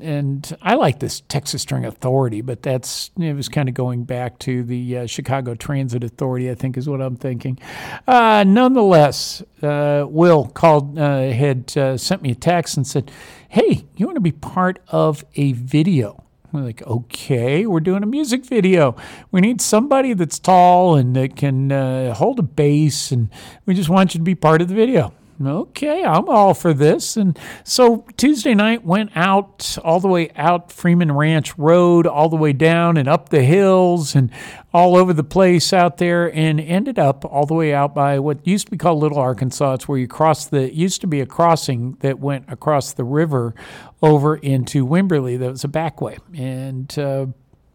[0.00, 4.38] and I like this Texas String Authority, but that's it was kind of going back
[4.40, 7.58] to the uh, Chicago Transit Authority, I think is what I'm thinking.
[8.06, 13.10] Uh, nonetheless, Will called had sent me a text and said,
[13.48, 18.06] "Hey, you want to be part of a video?" We're like, okay, we're doing a
[18.06, 18.96] music video.
[19.30, 23.30] We need somebody that's tall and that can uh, hold a bass, and
[23.66, 25.14] we just want you to be part of the video
[25.46, 27.16] okay, I'm all for this.
[27.16, 32.36] And so Tuesday night went out all the way out Freeman Ranch Road, all the
[32.36, 34.30] way down and up the hills and
[34.72, 38.46] all over the place out there, and ended up all the way out by what
[38.46, 39.74] used to be called Little Arkansas.
[39.74, 43.54] It's where you cross the, used to be a crossing that went across the river
[44.02, 45.38] over into Wimberley.
[45.38, 46.18] That was a back way.
[46.34, 47.26] And, uh,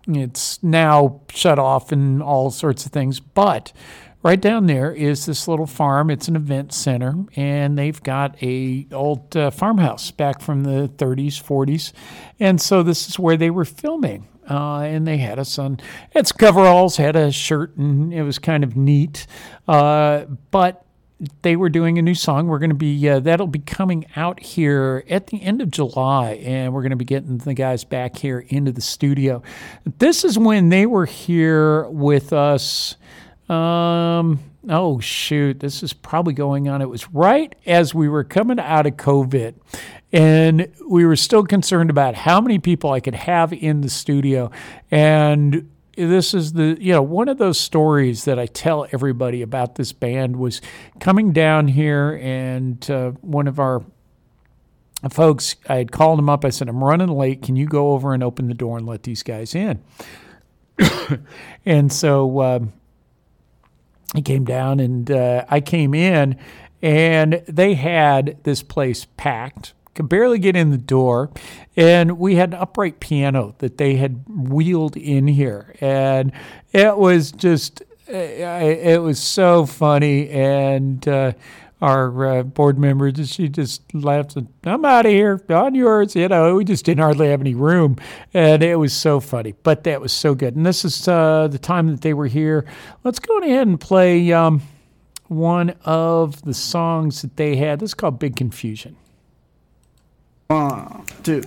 [0.08, 3.74] it's now shut off and all sorts of things, but
[4.26, 6.10] right down there is this little farm.
[6.10, 11.42] It's an event center, and they've got a old uh, farmhouse back from the 30s,
[11.42, 11.94] 40s,
[12.40, 15.80] and so this is where they were filming uh, and they had us on.
[16.14, 19.28] It's coveralls, had a shirt, and it was kind of neat.
[19.68, 20.86] Uh, but
[21.44, 22.48] they were doing a new song.
[22.48, 26.34] We're going to be uh, that'll be coming out here at the end of July,
[26.44, 29.44] and we're going to be getting the guys back here into the studio.
[30.00, 32.98] This is when they were here with us.
[33.50, 34.40] Um,
[34.70, 36.82] oh shoot, this is probably going on.
[36.82, 39.54] It was right as we were coming out of COVID,
[40.12, 44.50] and we were still concerned about how many people I could have in the studio,
[44.90, 49.76] and this is the you know one of those stories that I tell everybody about
[49.76, 50.60] this band was
[51.00, 53.84] coming down here and uh, one of our
[55.12, 56.44] folks I had called him up.
[56.44, 57.44] I said I'm running late.
[57.44, 59.82] Can you go over and open the door and let these guys in?
[61.68, 62.74] And so um,
[64.16, 66.38] he came down and uh, I came in
[66.82, 71.32] and they had this place packed could barely get in the door.
[71.76, 75.74] And we had an upright piano that they had wheeled in here.
[75.82, 76.32] And
[76.72, 80.30] it was just, it was so funny.
[80.30, 81.32] And uh,
[81.86, 86.16] our uh, board member, she just laughed and, I'm out of here, on yours.
[86.16, 87.98] You know, we just didn't hardly have any room.
[88.34, 89.54] And it was so funny.
[89.64, 90.56] But that was so good.
[90.56, 92.66] And this is uh, the time that they were here.
[93.04, 94.34] Let's go ahead and play.
[94.34, 94.62] Um,
[95.28, 97.80] one of the songs that they had.
[97.80, 98.96] This is called Big Confusion.
[100.48, 101.44] One, two,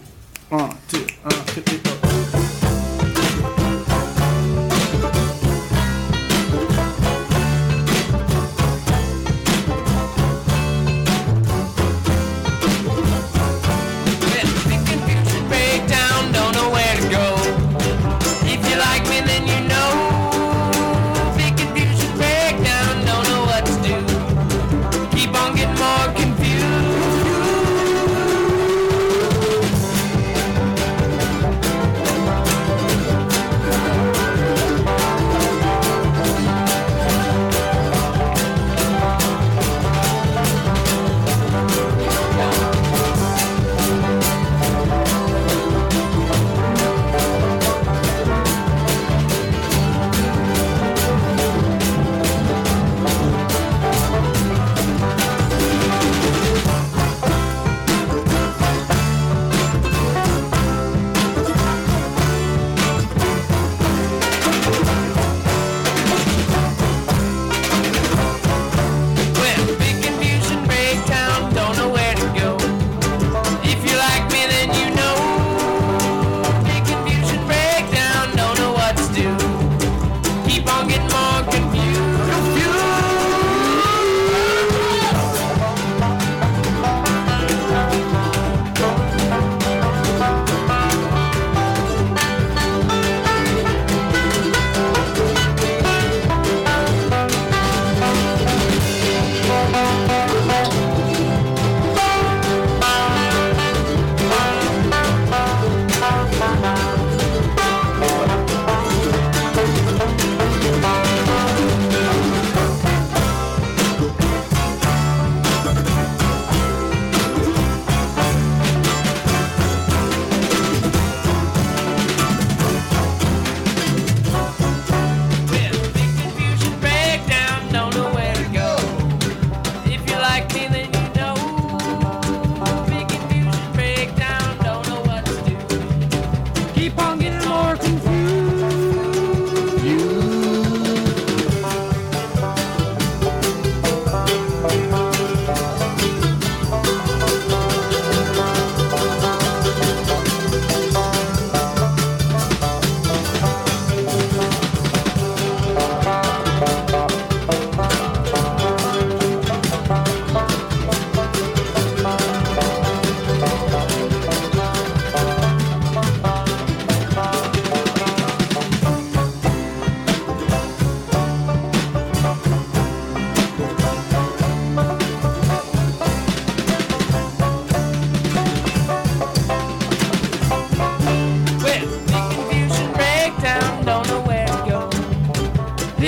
[0.48, 2.27] one, two, one, two, three, four.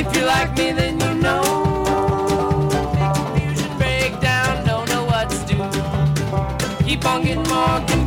[0.01, 1.43] if you like me, then you know.
[3.02, 6.85] Confusion, breakdown, don't know what to do.
[6.85, 7.99] Keep on getting more.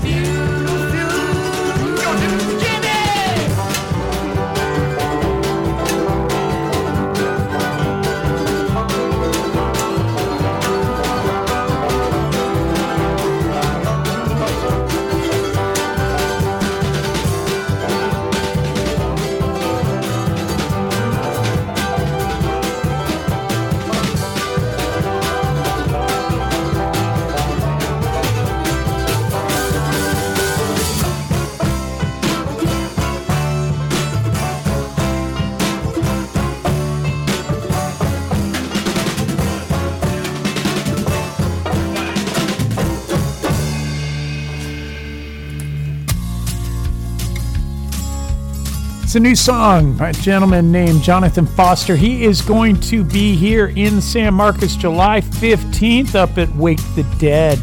[49.13, 51.95] It's a new song by a gentleman named Jonathon Foster.
[51.95, 57.03] He is going to be here in San Marcos July 15th up at Wake the
[57.19, 57.59] Dead.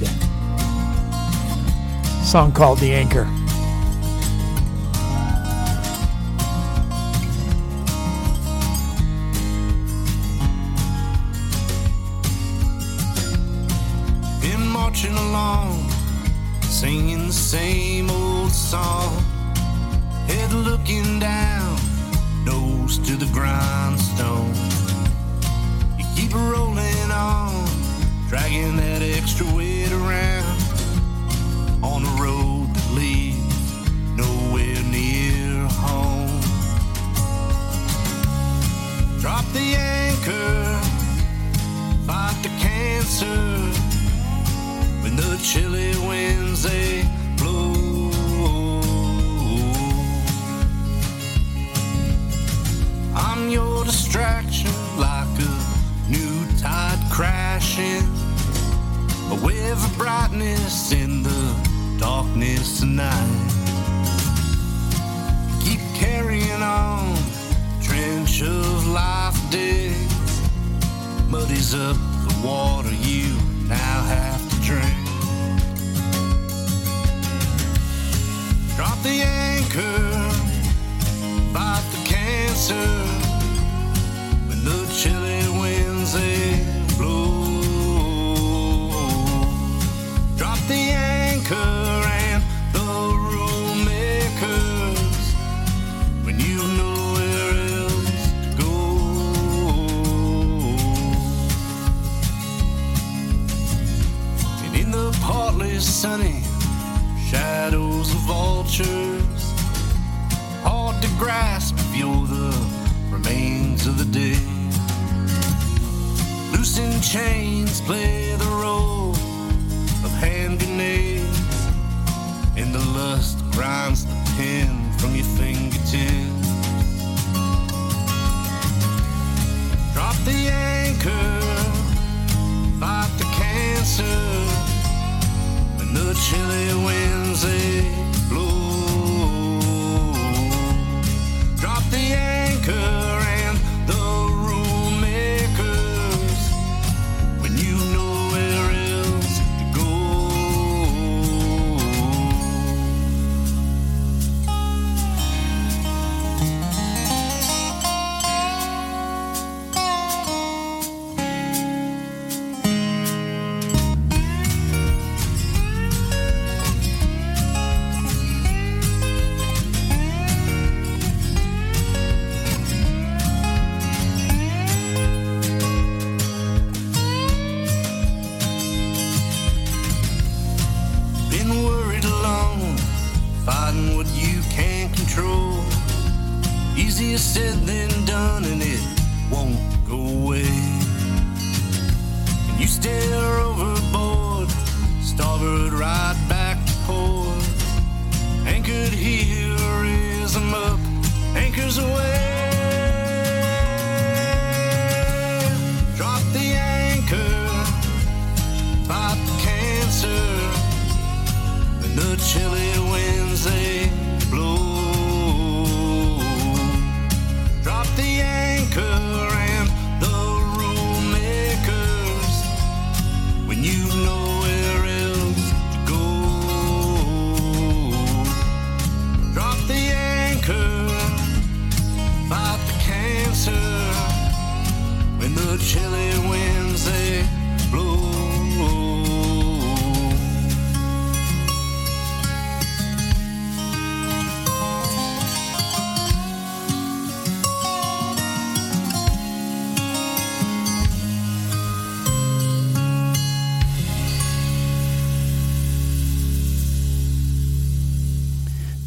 [2.25, 3.40] Song called The Anchor.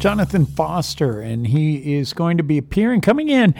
[0.04, 3.54] Jonathon Foster, and he is going to be appearing, coming in.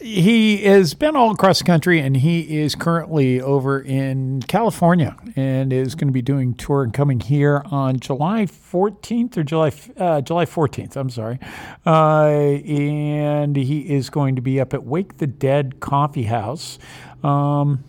[0.00, 5.72] He has been all across the country, and he is currently over in California and
[5.72, 10.20] is going to be doing tour and coming here on July 14th or July uh,
[10.22, 10.96] July 14th.
[10.96, 11.38] I'm sorry,
[11.86, 16.80] uh, and he is going to be up at Wake the Dead Coffee House.
[17.22, 17.84] Um,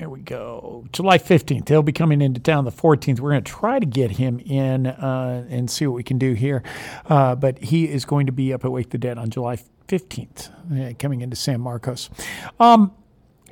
[0.00, 0.86] there we go.
[0.94, 1.68] July 15th.
[1.68, 3.20] He'll be coming into town the 14th.
[3.20, 6.32] We're going to try to get him in uh, and see what we can do
[6.32, 6.62] here.
[7.04, 9.58] Uh, but he is going to be up at Wake the Dead on July
[9.88, 12.08] 15th, uh, coming into San Marcos.
[12.58, 12.92] Um,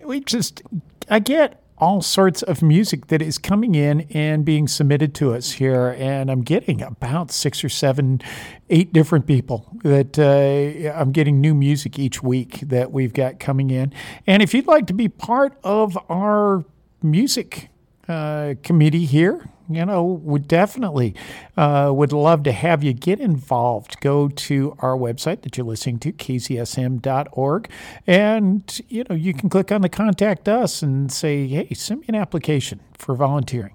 [0.02, 0.62] we just,
[1.10, 5.52] I get all sorts of music that is coming in and being submitted to us
[5.52, 5.94] here.
[5.98, 8.20] And I'm getting about six or seven,
[8.68, 13.70] eight different people that uh, I'm getting new music each week that we've got coming
[13.70, 13.92] in.
[14.26, 16.64] And if you'd like to be part of our
[17.02, 17.70] music
[18.08, 21.14] uh, committee here, you know, would definitely
[21.56, 24.00] uh, would love to have you get involved.
[24.00, 27.70] Go to our website that you're listening to, kzsm.org,
[28.06, 32.06] and you know you can click on the contact us and say, hey, send me
[32.08, 33.74] an application for volunteering.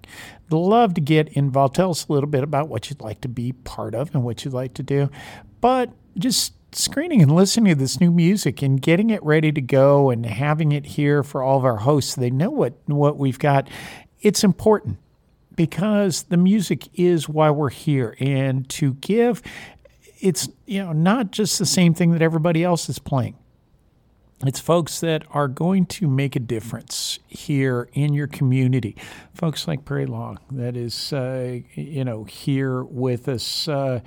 [0.49, 1.75] Love to get involved.
[1.75, 4.45] Tell us a little bit about what you'd like to be part of and what
[4.45, 5.09] you'd like to do,
[5.61, 10.09] but just screening and listening to this new music and getting it ready to go
[10.09, 12.15] and having it here for all of our hosts.
[12.15, 13.69] They know what what we've got.
[14.21, 14.97] It's important
[15.55, 19.41] because the music is why we're here and to give
[20.19, 23.35] it's you know not just the same thing that everybody else is playing
[24.45, 28.97] it's folks that are going to make a difference here in your community.
[29.33, 34.01] Folks like Prairie Long, that is, uh, you know, here with us uh,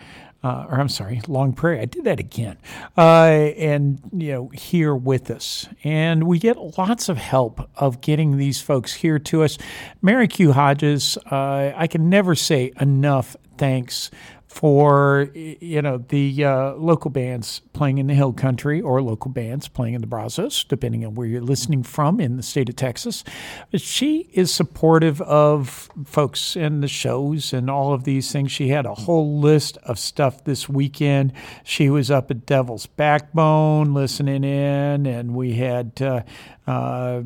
[0.46, 1.80] uh, or I'm sorry, Long Prairie.
[1.80, 2.56] I did that again.
[2.96, 5.68] Uh, and, you know, here with us.
[5.82, 9.58] And we get lots of help of getting these folks here to us.
[10.02, 10.52] Mary Q.
[10.52, 14.12] Hodges, uh, I can never say enough thanks
[14.56, 19.68] for you know the uh, local bands playing in the hill country or local bands
[19.68, 23.22] playing in the brazos depending on where you're listening from in the state of texas.
[23.70, 28.50] But she is supportive of folks and the shows and all of these things.
[28.50, 31.34] She had a whole list of stuff this weekend.
[31.62, 36.22] She was up at devil's backbone listening in and we had uh,
[36.66, 37.22] uh,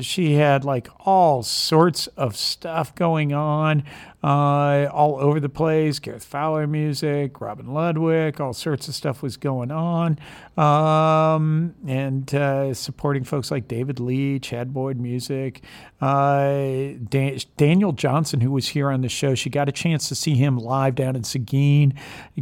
[0.00, 3.82] she had like all sorts of stuff going on
[4.24, 5.98] uh, all over the place.
[5.98, 10.18] Gareth Fowler music, Robin Ludwig, all sorts of stuff was going on.
[10.56, 15.62] Um, and uh, supporting folks like David Lee, Chad Boyd music.
[16.00, 20.14] Uh, Dan- Daniel Johnson, who was here on the show, she got a chance to
[20.14, 21.92] see him live down in Seguin.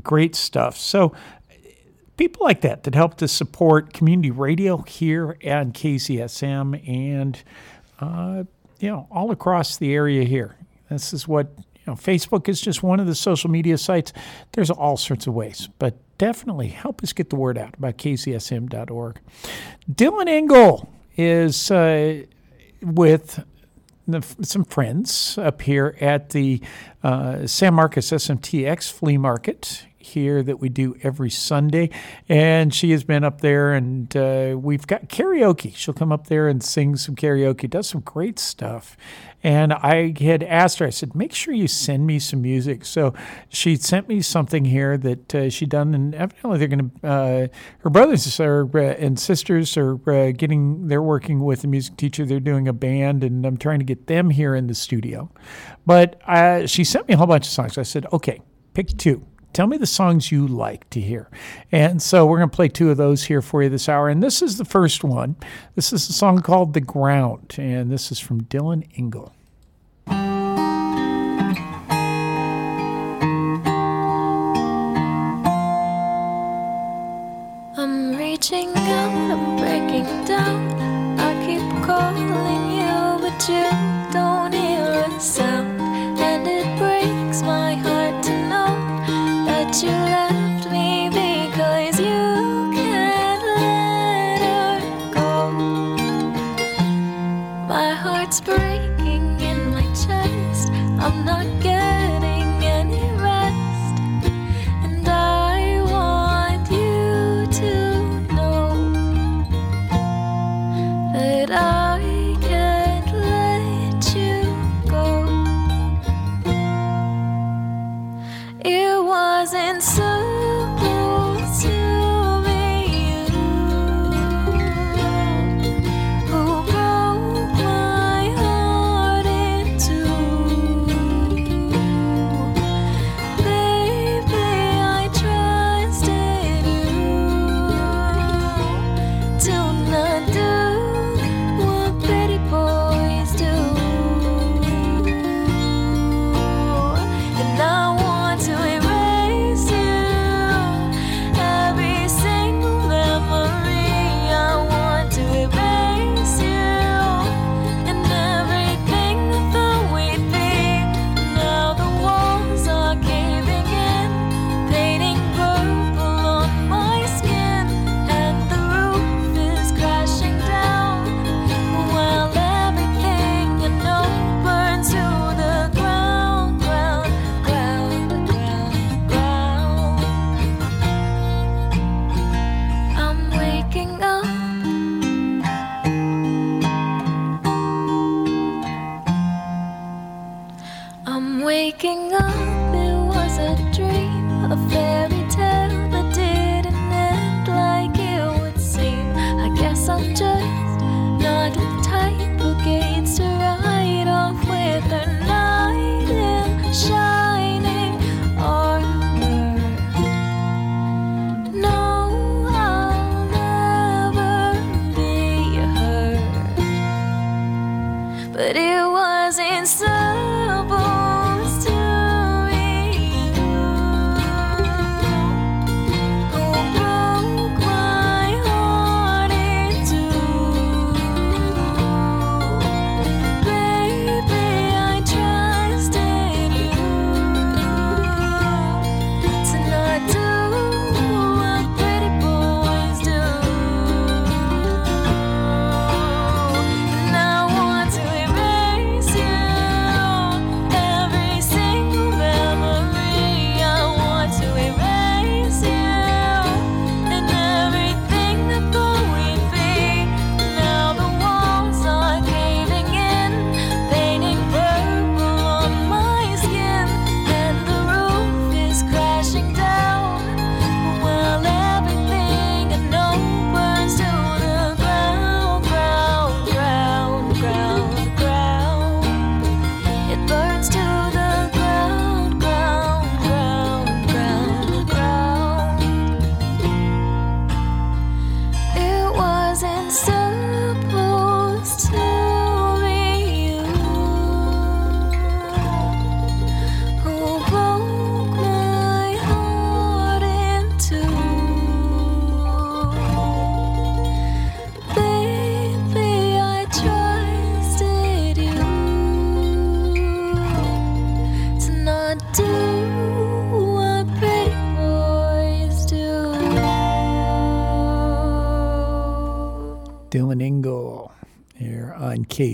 [0.04, 0.76] Great stuff.
[0.76, 1.12] So
[2.16, 7.42] people like that that help to support community radio here at KZSM and
[7.98, 8.44] uh,
[8.78, 10.54] you know all across the area here.
[10.88, 11.50] This is what
[11.86, 11.94] know.
[11.94, 14.12] Facebook is just one of the social media sites.
[14.52, 19.20] There's all sorts of ways, but definitely help us get the word out about kzsm.org.
[19.90, 22.22] Dylan Engle is uh,
[22.82, 23.44] with
[24.42, 26.60] some friends up here at the
[27.02, 31.90] uh, San Marcos SMTX flea market here that we do every Sunday.
[32.28, 35.74] And she has been up there, and uh, we've got karaoke.
[35.74, 38.96] She'll come up there and sing some karaoke, does some great stuff.
[39.44, 42.84] And I had asked her, I said, make sure you send me some music.
[42.84, 43.12] So
[43.48, 47.46] she sent me something here that uh, she done, and evidently they're going to, uh,
[47.80, 52.24] her brothers are, uh, and sisters are uh, getting, they're working with a music teacher.
[52.24, 55.28] They're doing a band, and I'm trying to get them here in the studio.
[55.84, 57.76] But uh, she sent me a whole bunch of songs.
[57.78, 58.40] I said, okay,
[58.74, 61.28] pick two Tell me the songs you like to hear.
[61.70, 64.08] And so we're going to play two of those here for you this hour.
[64.08, 65.36] And this is the first one.
[65.74, 69.32] This is a song called The Ground, and this is from Dylan Engle.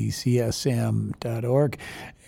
[0.09, 1.79] kzsm.org.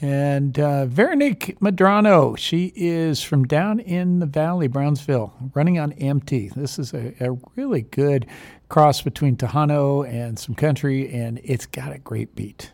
[0.03, 6.51] And uh, Veronique Medrano, she is from down in the valley, Brownsville, running on empty.
[6.57, 8.27] This is a, a really good
[8.71, 12.73] cross between Tejano and some country, and it's got a great beat.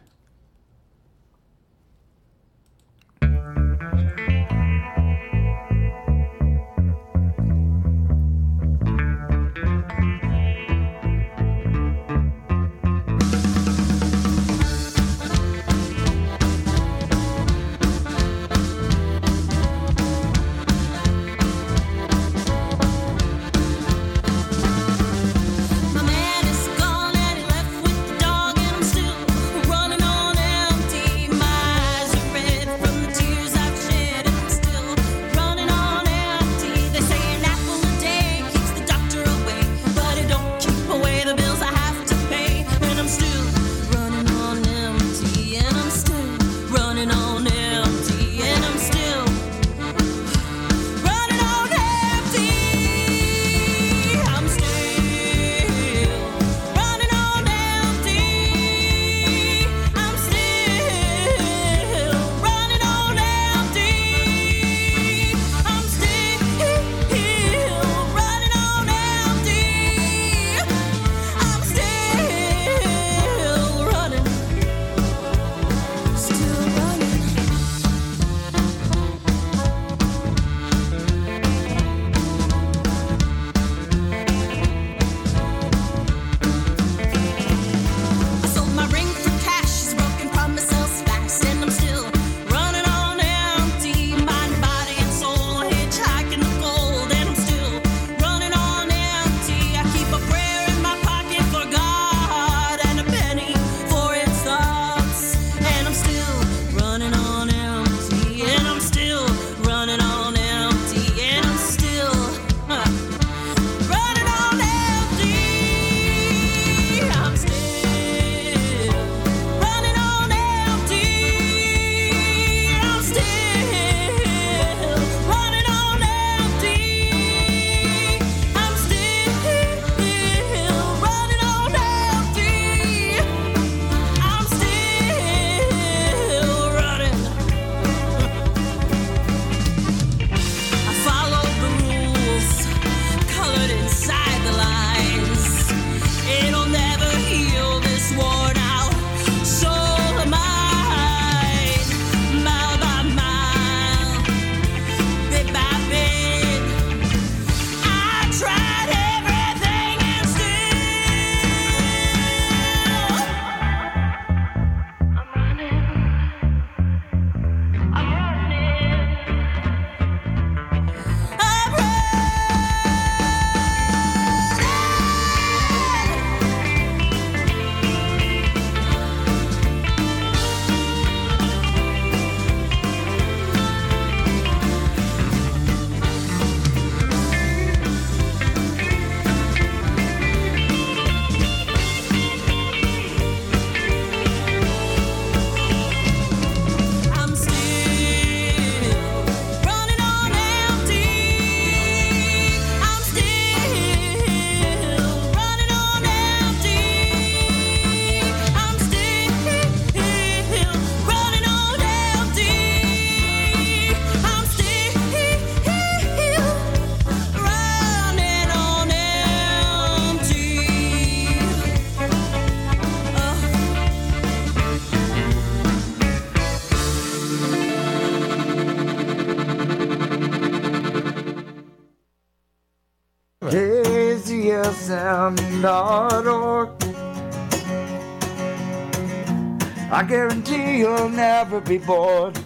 [241.56, 242.36] Never be bored.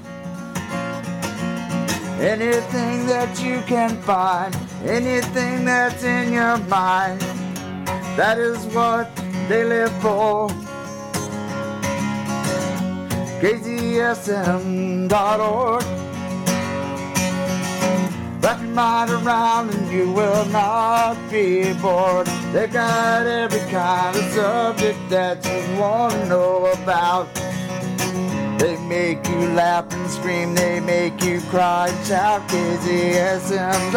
[2.21, 4.55] Anything that you can find,
[4.85, 7.21] anything that's in your mind,
[8.17, 9.09] that is what
[9.49, 10.49] they live for.
[13.41, 14.63] KZSM.org.
[18.43, 22.27] Wrap your mind around and you will not be bored.
[22.53, 27.29] They've got every kind of subject that you want to know about.
[28.91, 32.43] Make you laugh and scream, they make you cry shout.
[32.49, 33.95] KZSM.org.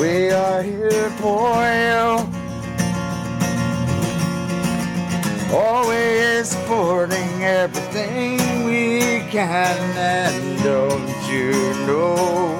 [0.00, 2.24] We are here for you.
[5.52, 11.50] Always supporting everything we can, and don't you
[11.88, 12.54] know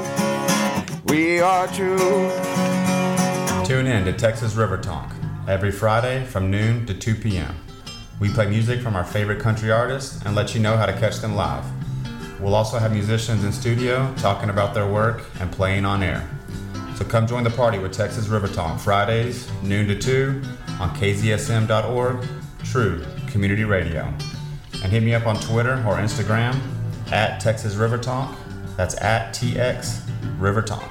[1.04, 2.32] we are true.
[3.64, 5.14] Tune in to Texas River Talk
[5.46, 7.63] every Friday from noon to 2 p.m.
[8.20, 11.18] We play music from our favorite country artists and let you know how to catch
[11.18, 11.64] them live.
[12.40, 16.28] We'll also have musicians in studio talking about their work and playing on air.
[16.96, 20.42] So come join the party with Texas River Talk Fridays, noon to 2
[20.80, 22.26] on kzsm.org,
[22.64, 24.12] True Community Radio.
[24.82, 26.56] And hit me up on Twitter or Instagram
[27.10, 28.36] at Texas River Talk.
[28.76, 30.02] That's at TX
[30.38, 30.90] River Talk.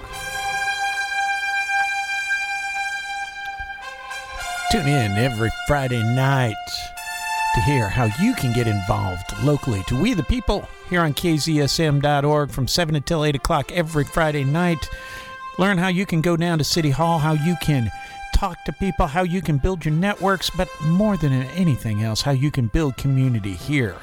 [4.71, 6.55] Tune in every Friday night
[7.53, 12.49] to hear how you can get involved locally to We the People here on KZSM.org
[12.49, 14.89] from 7 until 8 o'clock every Friday night.
[15.59, 17.91] Learn how you can go down to City Hall, how you can
[18.34, 22.31] talk to people, how you can build your networks, but more than anything else, how
[22.31, 23.95] you can build community here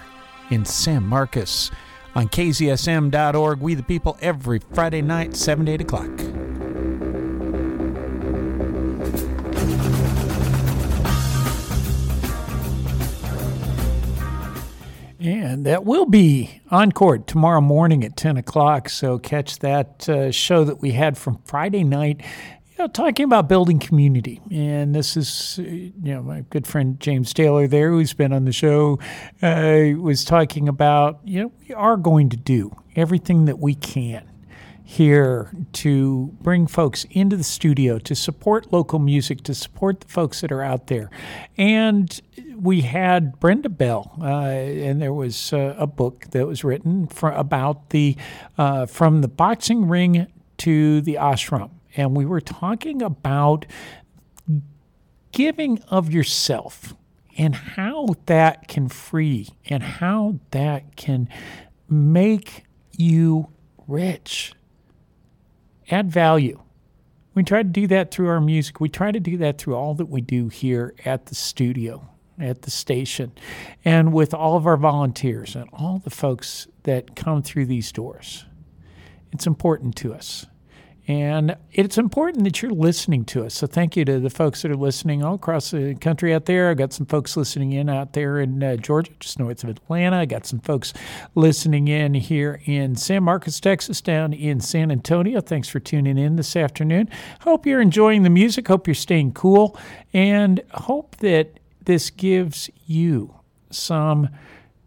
[0.51, 1.70] in San Marcos
[2.14, 3.60] on KZSM.org.
[3.60, 6.49] We the People every Friday night, 7 to 8 o'clock.
[15.20, 18.88] And that will be encore tomorrow morning at 10 o'clock.
[18.88, 23.47] So catch that uh, show that we had from Friday night, you know, talking about
[23.47, 24.40] building community.
[24.51, 28.47] And this is, uh, you know, my good friend James Taylor there, who's been on
[28.47, 28.98] the show,
[29.42, 34.30] uh, was talking about, you know, we are going to do everything that we can
[34.91, 40.41] here to bring folks into the studio to support local music, to support the folks
[40.41, 41.09] that are out there.
[41.57, 42.21] And
[42.57, 47.31] we had Brenda Bell, uh, and there was uh, a book that was written for,
[47.31, 48.17] about the
[48.59, 50.27] uh, from the boxing ring
[50.59, 53.67] to the ashram, and we were talking about
[55.31, 56.97] giving of yourself
[57.39, 61.29] and how that can free and how that can
[61.89, 62.65] make
[62.97, 63.53] you
[63.87, 64.53] rich
[65.91, 66.61] add value.
[67.35, 68.81] We try to do that through our music.
[68.81, 72.09] We try to do that through all that we do here at the studio,
[72.39, 73.33] at the station,
[73.85, 78.45] and with all of our volunteers and all the folks that come through these doors.
[79.33, 80.47] It's important to us.
[81.09, 83.55] And it's important that you're listening to us.
[83.55, 86.70] So thank you to the folks that are listening all across the country out there.
[86.70, 90.18] I got some folks listening in out there in uh, Georgia, just north of Atlanta.
[90.18, 90.93] I got some folks
[91.35, 95.40] listening in here in San Marcos, Texas, down in San Antonio.
[95.40, 97.09] Thanks for tuning in this afternoon.
[97.40, 98.68] Hope you're enjoying the music.
[98.68, 99.77] Hope you're staying cool,
[100.12, 103.35] and hope that this gives you
[103.70, 104.28] some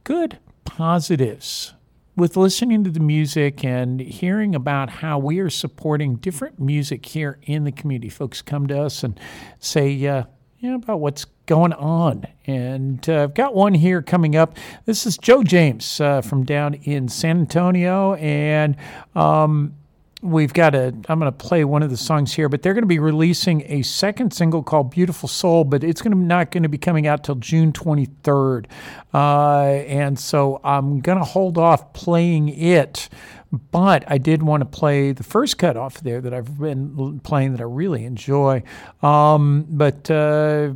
[0.04, 1.73] good positives
[2.16, 7.40] with listening to the music and hearing about how we are supporting different music here
[7.44, 9.20] in the community, folks come to us and
[9.60, 10.24] say, uh,
[10.64, 12.26] about what's going on.
[12.48, 14.56] And uh, I've got one here coming up.
[14.86, 18.14] This is Jo James uh, from down in San Antonio.
[18.14, 18.78] And
[19.14, 19.76] um,
[20.24, 22.84] we've got a i'm going to play one of the songs here but they're going
[22.84, 26.64] to be releasing a second single called beautiful soul but it's going to not going
[26.64, 28.66] to be coming out till june 23rd
[29.14, 33.10] uh, and so i'm going to hold off playing it
[33.72, 37.52] but I did want to play the first cut off there that I've been playing
[37.52, 38.64] that I really enjoy.
[39.04, 40.74] Um, but uh,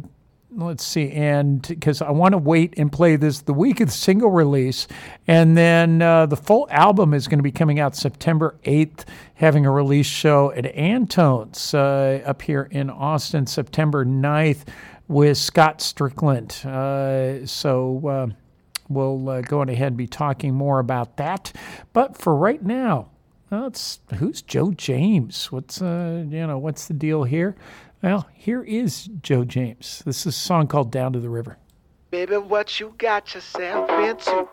[0.57, 3.93] let's see, and because I want to wait and play this the week of the
[3.93, 4.87] single release,
[5.27, 9.05] and then uh, the full album is going to be coming out September 8th,
[9.35, 14.65] having a release show at Antone's uh, up here in Austin, September 9th
[15.07, 16.65] with Scott Strickland.
[16.65, 18.27] Uh, so uh,
[18.89, 21.53] we'll uh, go on ahead and be talking more about that.
[21.93, 23.09] But for right now,
[23.49, 25.51] well, it's who's Jo James?
[25.51, 27.55] What's uh, you know, what's the deal here?
[28.03, 30.03] Well, here is Jo James.
[30.05, 31.57] This is a song called Down to the River.
[32.11, 34.47] Baby, what you got yourself into?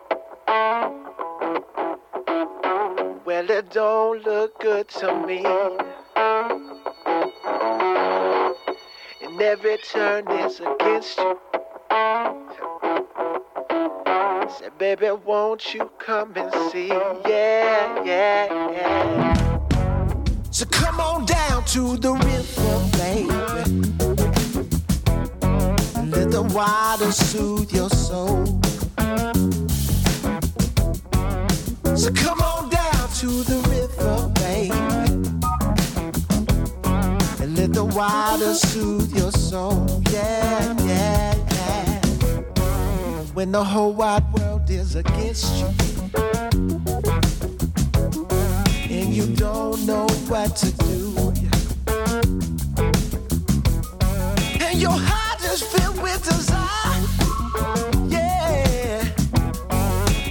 [3.25, 5.43] Well, it don't look good to me.
[9.21, 11.39] And every turn is against you.
[14.59, 16.87] Said, baby, won't you come and see?
[16.87, 19.33] Yeah, yeah, yeah.
[20.49, 23.27] So come on down to the river, baby.
[26.09, 28.45] Let the water soothe your soul.
[31.97, 34.71] So come on down to the river, baby.
[37.43, 40.01] And let the water soothe your soul.
[40.11, 41.34] Yeah, yeah.
[43.35, 45.67] When the whole wide world is against you.
[48.89, 51.13] And you don't know what to do.
[54.61, 57.03] And your heart is filled with desire.
[58.07, 59.03] Yeah.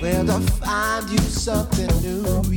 [0.00, 2.53] Well, to find you something new.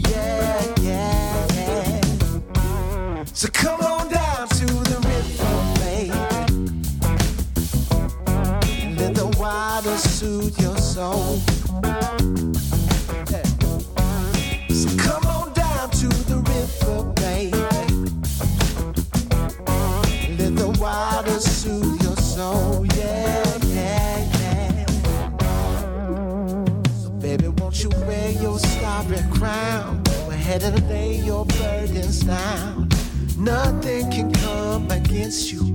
[30.60, 32.90] And lay your burdens down.
[33.38, 35.72] Nothing can come against you.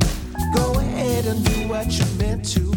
[0.56, 2.72] Go ahead and do what you're meant to.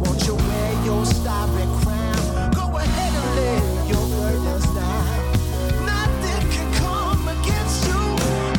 [0.00, 2.50] Won't you wear your starry crown?
[2.52, 5.84] Go ahead and lay your burdens down.
[5.84, 8.00] Nothing can come against you.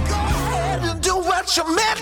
[0.07, 2.00] Go ahead and do what you meant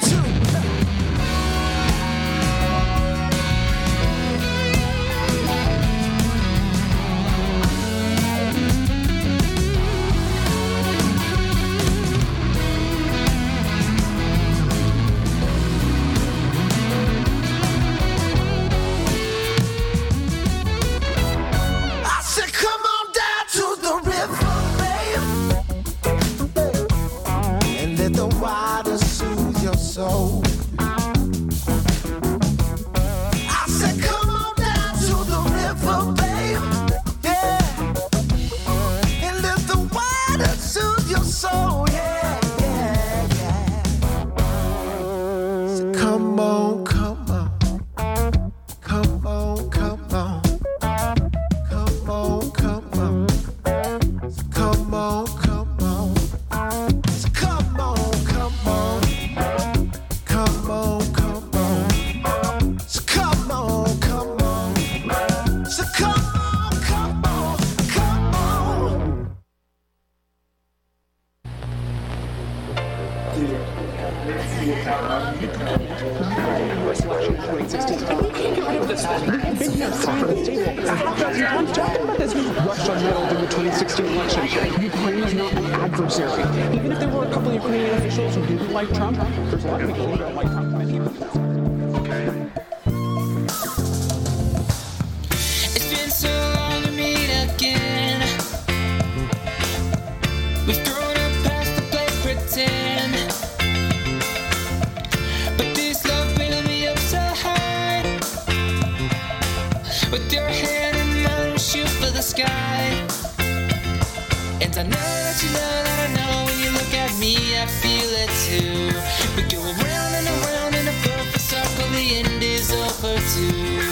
[115.41, 118.91] You know that I know when you look at me, I feel it too.
[119.38, 123.88] We go around and around in a perfect circle, the end is over too.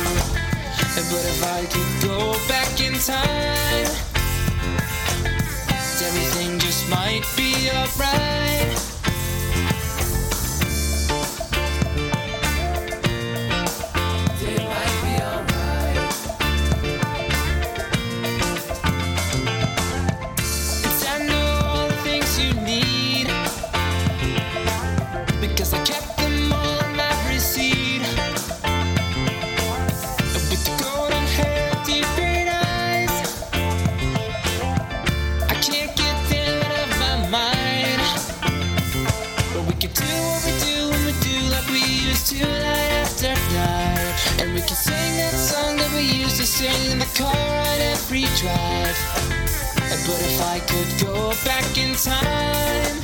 [1.10, 3.88] But if I could go back in time,
[6.04, 8.47] everything just might be alright.
[50.08, 53.04] But if I could go back in time,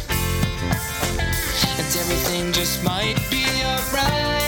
[1.77, 4.42] and everything just might be alright.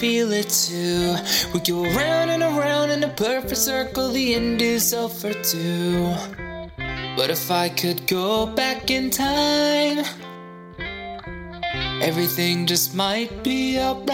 [0.00, 1.14] Feel it too.
[1.52, 6.14] We go around and around in a perfect circle, the end is over too.
[7.18, 9.98] But if I could go back in time,
[12.00, 14.08] everything just might be alright.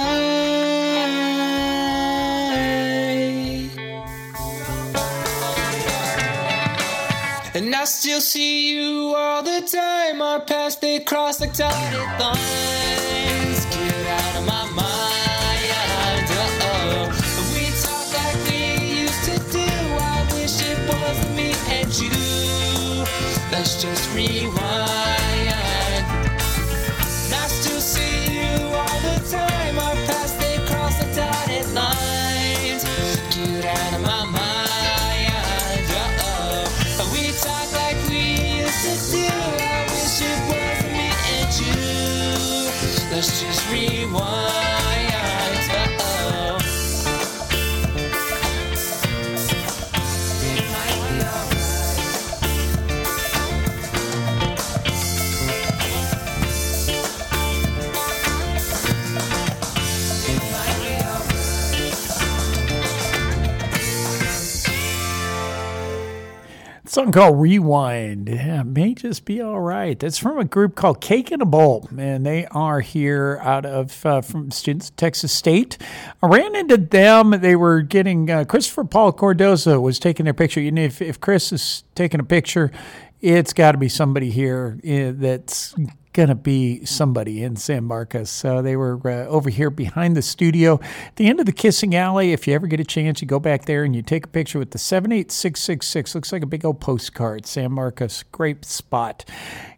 [7.54, 10.20] And I still see you all the time.
[10.20, 13.64] Our paths they cross like dotted lines.
[13.66, 15.05] Get out of my mind.
[23.78, 24.56] Just rewind.
[27.30, 29.78] I still see you all the time.
[29.78, 32.84] Our paths they cross like dotted lines.
[33.36, 35.84] Get out of my mind.
[35.92, 37.10] Uh-oh.
[37.12, 39.28] We talk like we used to do.
[39.28, 43.14] I wish it was me and you.
[43.14, 44.45] Let's just rewind.
[66.96, 68.26] Song called Rewind.
[68.26, 69.98] Yeah, may just be all right.
[69.98, 74.06] That's from a group called Cake in a Bowl, and they are here out of
[74.06, 75.76] uh, from students Texas State.
[76.22, 77.32] I ran into them.
[77.32, 80.58] They were getting uh, Christopher Paul Cordoza was taking their picture.
[80.58, 82.72] You know, if, if Chris is taking a picture,
[83.20, 85.74] it's got to be somebody here uh, that's
[86.16, 88.30] going to be somebody in San Marcos.
[88.30, 90.80] So they were uh, over here behind the studio.
[91.08, 93.38] At the end of the Kissing Alley, if you ever get a chance, you go
[93.38, 96.14] back there and you take a picture with the 78666.
[96.14, 97.44] Looks like a big old postcard.
[97.44, 99.26] San Marcos, great spot.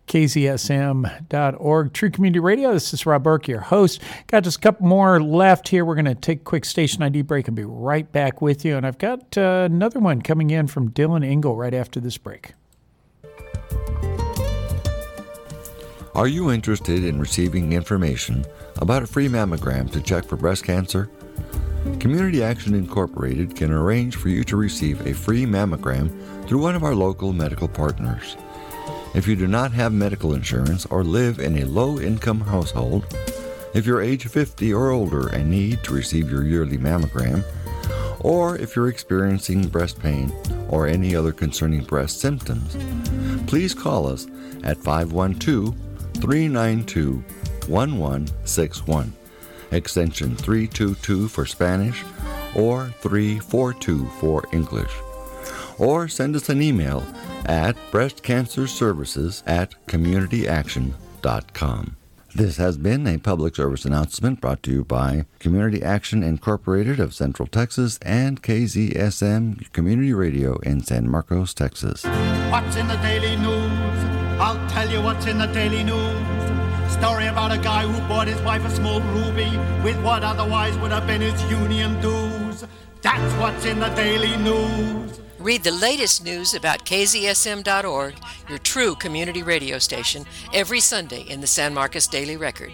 [0.07, 1.93] KZSM.org.
[1.93, 2.73] True Community Radio.
[2.73, 4.01] This is Rob Roark, your host.
[4.29, 5.85] Got just a couple more left here.
[5.85, 8.77] We're going to take a quick station ID break and be right back with you.
[8.77, 12.55] And I've got uh, another one coming in from Dylan Engle right after this break.
[16.15, 18.45] Are you interested in receiving information
[18.77, 21.11] about a free mammogram to check for breast cancer?
[22.01, 26.11] Community Action Incorporated can arrange for you to receive a free mammogram
[26.49, 28.37] through one of our local medical partners.
[29.15, 33.07] If you do not have medical insurance or live in a low income household,
[33.75, 37.45] if you're age 50 or older and need to receive your yearly mammogram,
[38.21, 40.33] or if you're experiencing breast pain
[40.69, 42.77] or any other concerning breast symptoms,
[43.47, 44.27] please call us
[44.65, 45.88] at 512
[46.21, 47.23] 392
[47.69, 49.13] 1161,
[49.71, 52.05] extension 322 for Spanish
[52.55, 54.93] or 342 for English.
[55.79, 57.05] Or send us an email
[57.47, 61.97] at breastcancerservices at communityaction.com.
[62.35, 67.15] This has been a public service announcement brought to you by Community Action Incorporated of
[67.15, 72.05] Central Texas and KZSM Community Radio in San Marcos, Texas.
[72.51, 73.48] What's in the daily news?
[74.41, 76.93] I'll tell you what's in the daily news.
[76.93, 79.51] Story about a guy who bought his wife a small ruby
[79.83, 82.65] with what otherwise would have been his union dues.
[83.03, 85.21] That's what's in the daily news.
[85.41, 88.15] Read the latest news about KZSM.org,
[88.49, 90.25] your true community radio station,
[90.55, 92.73] every Sunday in the San Marcos Daily Record.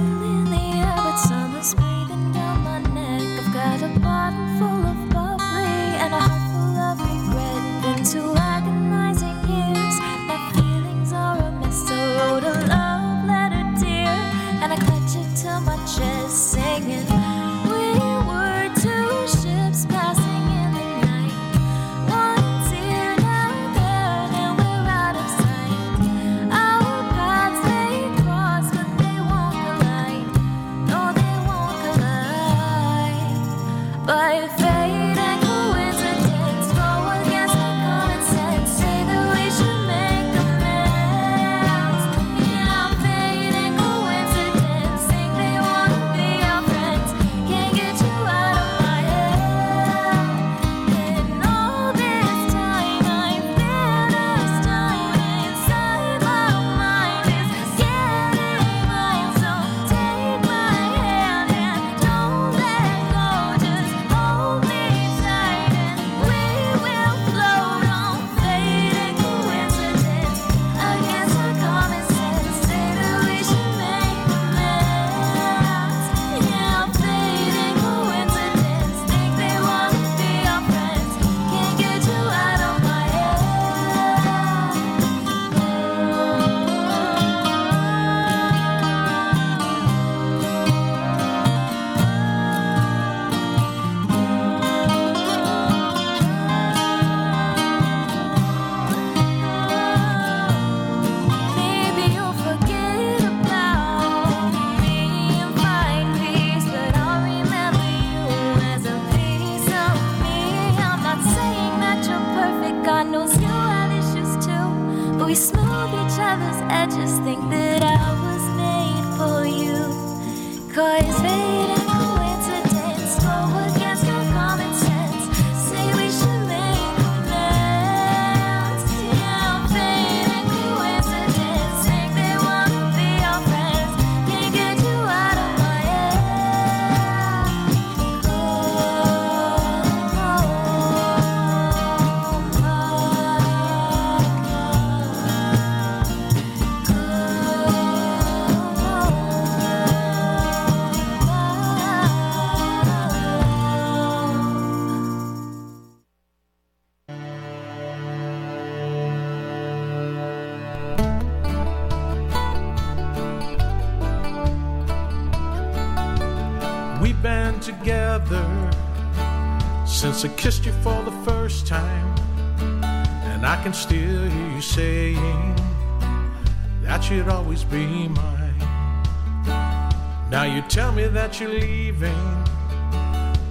[181.32, 182.44] That you're leaving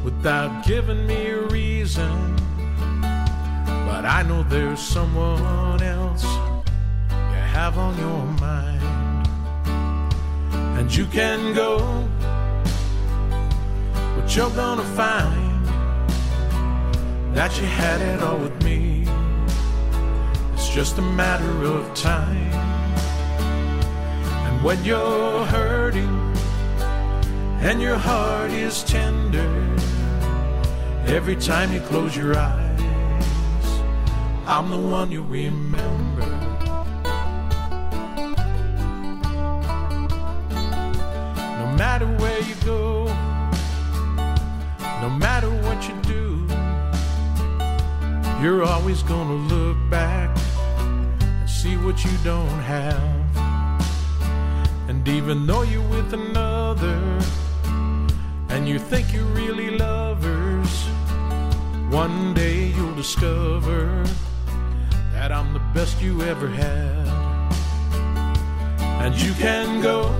[0.03, 2.35] without giving me a reason.
[3.01, 9.27] But I know there's someone else you have on your mind.
[10.77, 12.07] And you can go
[14.15, 15.65] but you're gonna find
[17.35, 19.07] that you had it all with me.
[20.53, 22.53] It's just a matter of time.
[24.45, 26.30] And when you're hurting
[27.61, 29.47] and your heart is tender,
[31.05, 32.81] every time you close your eyes,
[34.47, 36.25] I'm the one you remember.
[41.59, 43.05] No matter where you go,
[45.01, 46.47] no matter what you do,
[48.41, 50.35] you're always gonna look back
[51.21, 53.21] and see what you don't have.
[54.89, 55.80] And even though another
[58.61, 60.83] and you think you're really lovers,
[61.89, 64.05] one day you'll discover
[65.13, 67.07] that I'm the best you ever had.
[69.01, 70.13] And you can go,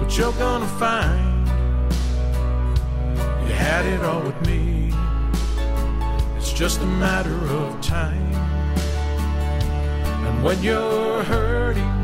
[0.00, 1.46] but you're gonna find
[3.46, 4.94] you had it all with me.
[6.38, 8.32] It's just a matter of time.
[10.26, 11.94] And when you're hurting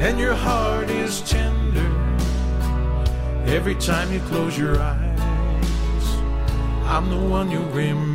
[0.00, 2.01] and your heart is tender,
[3.46, 5.20] every time you close your eyes,
[6.84, 8.11] I'm the one you remember.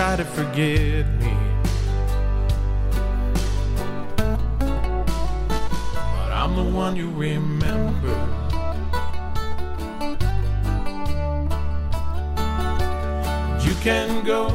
[0.00, 1.36] Try to forget me.
[6.16, 8.16] But I'm the one you remember.
[13.60, 14.48] You can go,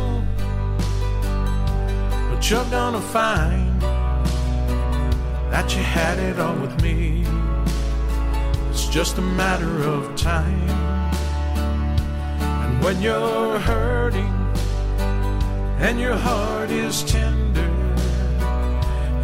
[2.32, 3.80] but you're gonna find
[5.52, 7.24] that you had it all with me.
[8.72, 10.70] It's just a matter of time.
[12.64, 14.45] And when you're hurting
[15.86, 17.72] and your heart is tender,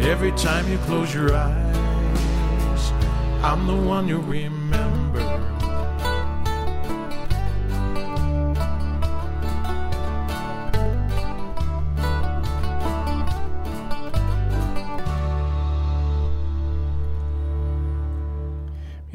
[0.00, 2.92] every time you close your eyes,
[3.42, 4.71] I'm the one you remember.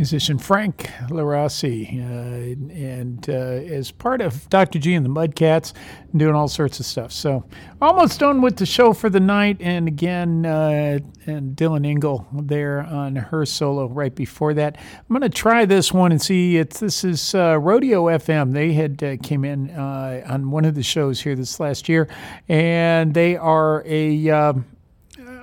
[0.07, 4.79] Musician Frank Larossi, uh, and uh, as part of Dr.
[4.79, 5.73] G and the Mudcats,
[6.15, 7.11] doing all sorts of stuff.
[7.11, 7.43] So,
[7.81, 9.57] almost done with the show for the night.
[9.59, 14.77] And again, uh, and Dylan Engle there on her solo right before that.
[14.77, 16.55] I'm going to try this one and see.
[16.55, 18.53] It's this is uh, Rodeo FM.
[18.53, 22.07] They had uh, came in uh, on one of the shows here this last year,
[22.47, 24.53] and they are a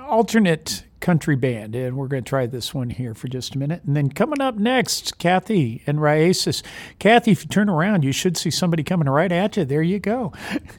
[0.09, 3.83] alternate country band, and we're going to try this one here for just a minute.
[3.85, 6.63] And then coming up next, Kathy and Ryasis.
[6.99, 9.65] Kathy, if you turn around, you should see somebody coming right at you.
[9.65, 10.33] There you go.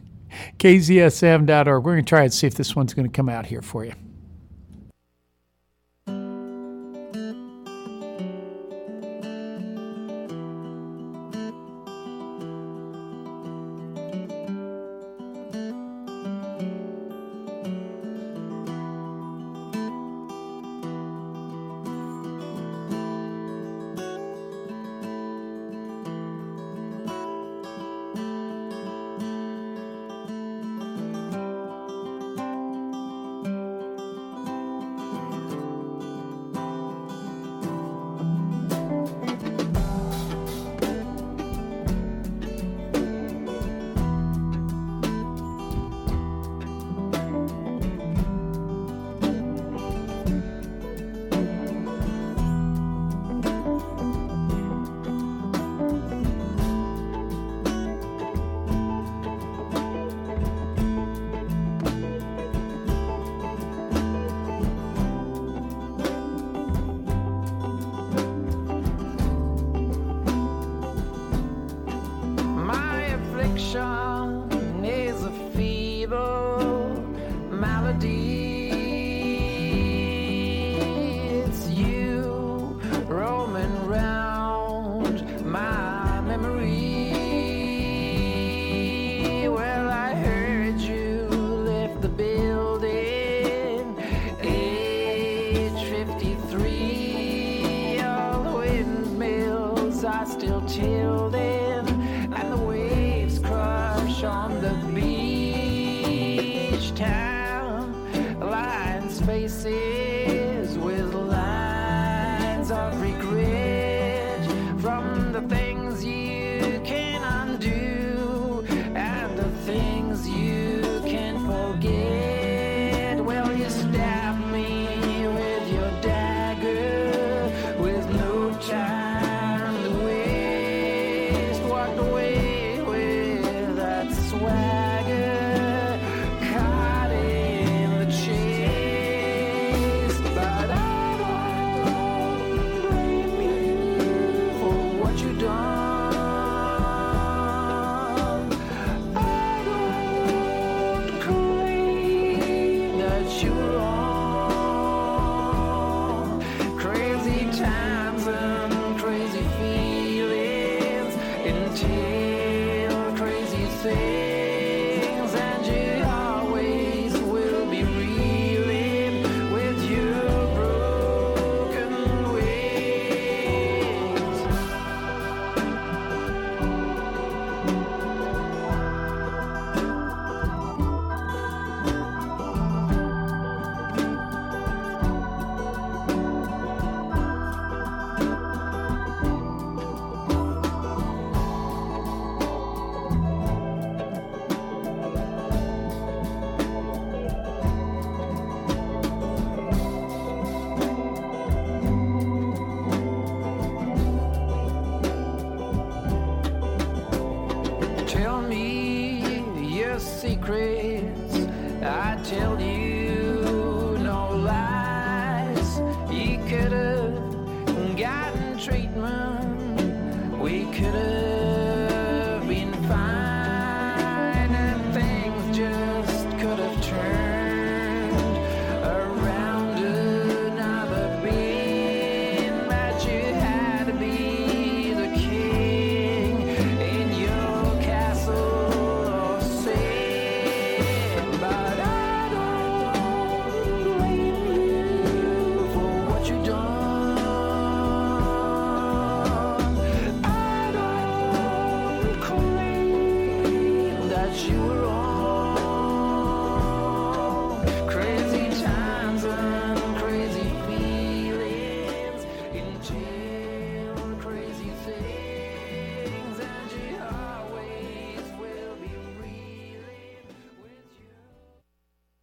[0.59, 1.83] KZSM.org.
[1.83, 3.85] We're going to try and see if this one's going to come out here for
[3.85, 3.93] you.